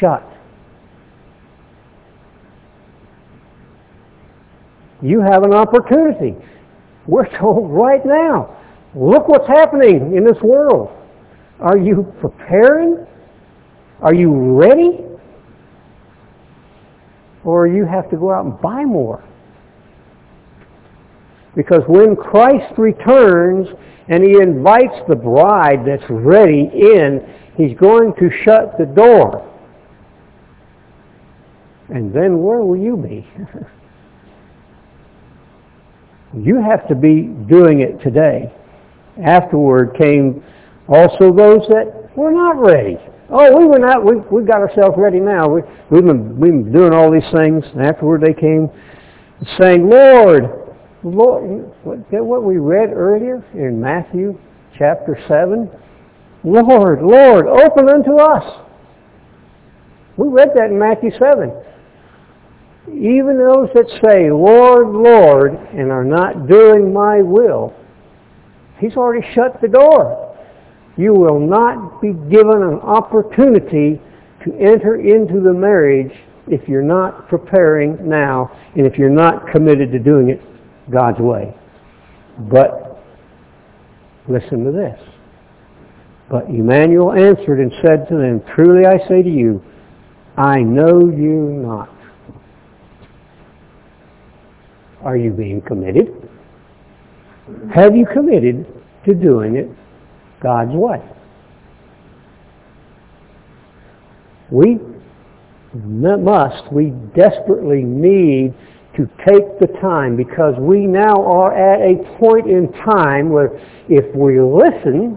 [0.00, 0.22] shut.
[5.02, 6.34] You have an opportunity.
[7.06, 8.56] We're told right now,
[8.94, 10.90] look what's happening in this world.
[11.60, 13.06] Are you preparing?
[14.00, 15.04] Are you ready?
[17.44, 19.22] Or you have to go out and buy more?
[21.54, 23.68] Because when Christ returns
[24.08, 27.24] and he invites the bride that's ready in,
[27.56, 29.50] He's going to shut the door.
[31.88, 33.26] And then where will you be?
[36.36, 38.52] you have to be doing it today.
[39.24, 40.42] Afterward came
[40.88, 42.98] also those that were not ready.
[43.28, 45.48] Oh, we were not, we, we got ourselves ready now.
[45.48, 47.64] We, we've, been, we've been doing all these things.
[47.72, 48.70] And afterward they came
[49.60, 50.44] saying, Lord,
[51.02, 54.38] Lord, what, what we read earlier in Matthew
[54.76, 55.70] chapter 7,
[56.44, 58.60] Lord, Lord, open unto us.
[60.16, 61.52] We read that in Matthew 7.
[62.88, 67.74] Even those that say, Lord, Lord, and are not doing my will,
[68.78, 70.22] he's already shut the door.
[70.96, 74.00] You will not be given an opportunity
[74.44, 76.12] to enter into the marriage
[76.46, 80.40] if you're not preparing now and if you're not committed to doing it
[80.90, 81.54] God's way.
[82.38, 83.02] But
[84.28, 85.00] listen to this.
[86.30, 89.62] But Emmanuel answered and said to them, Truly I say to you,
[90.36, 91.95] I know you not.
[95.06, 96.08] Are you being committed?
[97.72, 98.66] Have you committed
[99.04, 99.70] to doing it
[100.42, 101.00] God's way?
[104.50, 104.80] We
[105.74, 108.52] must, we desperately need
[108.96, 113.56] to take the time because we now are at a point in time where
[113.88, 115.16] if we listen,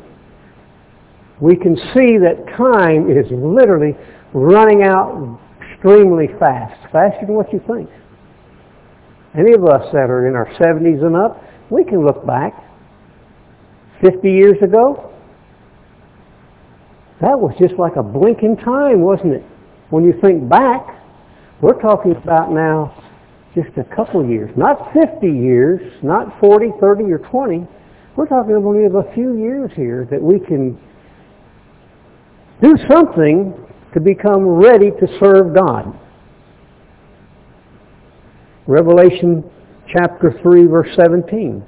[1.42, 3.98] we can see that time is literally
[4.36, 5.40] running out
[5.74, 7.90] extremely fast, faster than what you think.
[9.38, 12.54] Any of us that are in our 70s and up, we can look back
[14.02, 15.14] 50 years ago.
[17.22, 19.44] That was just like a blink in time, wasn't it?
[19.90, 20.88] When you think back,
[21.62, 22.96] we're talking about now
[23.54, 27.68] just a couple of years, not 50 years, not 40, 30, or 20.
[28.16, 30.80] We're talking only of a few years here that we can
[32.62, 33.54] do something
[33.94, 35.98] to become ready to serve God.
[38.70, 39.44] Revelation
[39.92, 41.66] chapter 3 verse 17.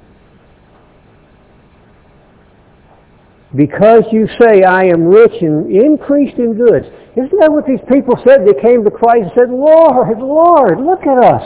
[3.56, 6.86] Because you say, I am rich and increased in goods.
[7.16, 8.46] Isn't that what these people said?
[8.46, 11.42] They came to Christ and said, Lord, Lord, look at us.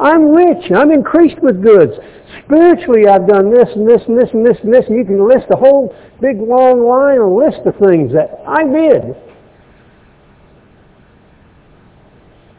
[0.00, 0.72] I'm rich.
[0.72, 1.92] I'm increased with goods.
[2.44, 4.84] Spiritually, I've done this and this and this and this and this.
[4.88, 8.64] And you can list a whole big long line or list of things that I
[8.64, 9.14] did.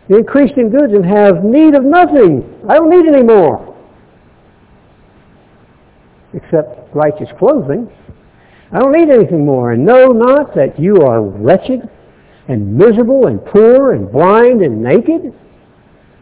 [0.09, 2.43] Increased in goods and have need of nothing.
[2.69, 3.75] I don't need any more.
[6.33, 7.91] Except righteous clothing.
[8.71, 9.73] I don't need anything more.
[9.73, 11.89] And know not that you are wretched
[12.47, 15.33] and miserable and poor and blind and naked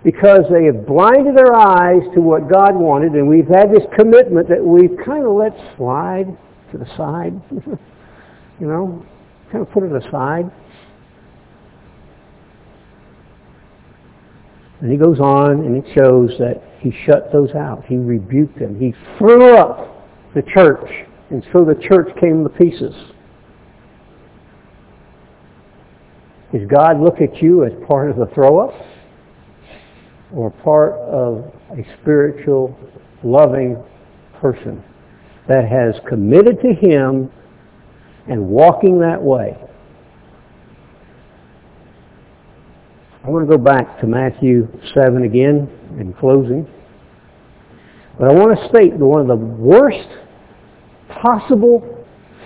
[0.04, 4.48] because they have blinded their eyes to what God wanted and we've had this commitment
[4.50, 6.26] that we've kind of let slide
[6.72, 7.34] to the side.
[8.60, 9.06] you know,
[9.52, 10.52] kind of put it aside.
[14.86, 17.84] And he goes on and it shows that he shut those out.
[17.88, 18.80] He rebuked them.
[18.80, 20.06] He threw up
[20.36, 20.88] the church
[21.32, 22.94] and so the church came to pieces.
[26.54, 28.76] Does God look at you as part of the throw-up?
[30.32, 32.78] Or part of a spiritual,
[33.24, 33.84] loving
[34.40, 34.84] person
[35.48, 37.32] that has committed to Him
[38.28, 39.58] and walking that way?
[43.26, 45.68] I want to go back to Matthew 7 again
[46.00, 46.68] in closing.
[48.20, 50.08] But I want to state that one of the worst
[51.10, 52.06] possible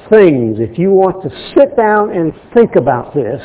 [0.09, 3.41] things, if you want to sit down and think about this,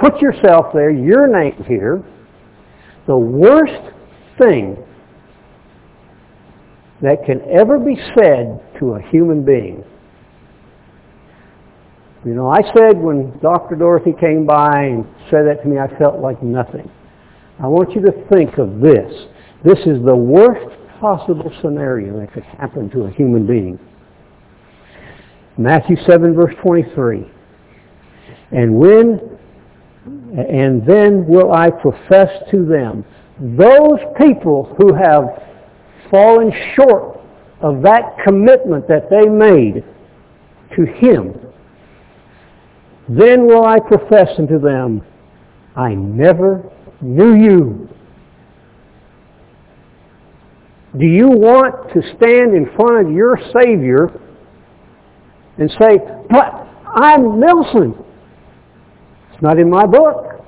[0.00, 2.02] put yourself there, your name here,
[3.06, 3.92] the worst
[4.38, 4.82] thing
[7.02, 9.84] that can ever be said to a human being.
[12.24, 13.74] You know, I said when Dr.
[13.74, 16.88] Dorothy came by and said that to me, I felt like nothing.
[17.58, 19.26] I want you to think of this.
[19.64, 23.78] This is the worst possible scenario that could happen to a human being.
[25.58, 27.28] Matthew 7 verse 23.
[28.52, 29.38] And when,
[30.36, 33.04] and then will I profess to them,
[33.40, 35.42] those people who have
[36.10, 37.20] fallen short
[37.60, 39.84] of that commitment that they made
[40.76, 41.51] to Him,
[43.08, 45.02] then will I profess unto them,
[45.76, 46.70] I never
[47.00, 47.88] knew you.
[50.98, 54.10] Do you want to stand in front of your Savior
[55.58, 55.98] and say,
[56.30, 57.94] but I'm Nelson.
[59.32, 60.44] It's not in my book.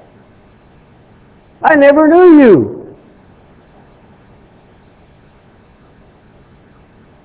[1.62, 2.96] I never knew you.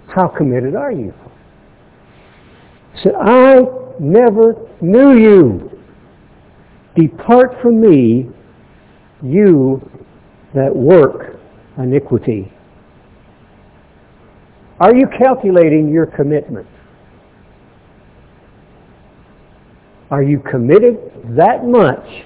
[0.08, 1.14] How committed are you?
[2.94, 3.60] He said, I
[4.00, 5.72] never knew you.
[6.96, 8.30] Depart from me,
[9.22, 9.82] you
[10.54, 11.40] that work
[11.78, 12.52] iniquity.
[14.80, 16.68] Are you calculating your commitment?
[20.10, 20.98] Are you committed
[21.38, 22.26] that much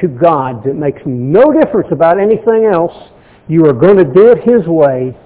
[0.00, 2.92] to God that makes no difference about anything else?
[3.48, 5.16] You are going to do it His way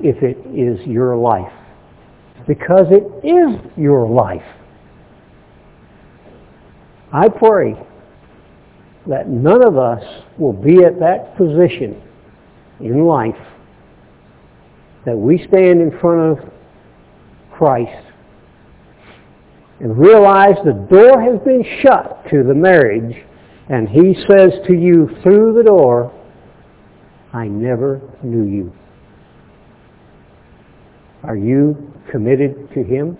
[0.00, 1.52] if it is your life.
[2.46, 4.44] Because it is your life.
[7.14, 7.74] I pray
[9.06, 10.02] that none of us
[10.36, 12.02] will be at that position
[12.80, 13.38] in life
[15.06, 16.52] that we stand in front of
[17.52, 18.04] Christ
[19.78, 23.24] and realize the door has been shut to the marriage
[23.68, 26.12] and he says to you through the door,
[27.32, 28.72] I never knew you.
[31.22, 33.16] Are you committed to him?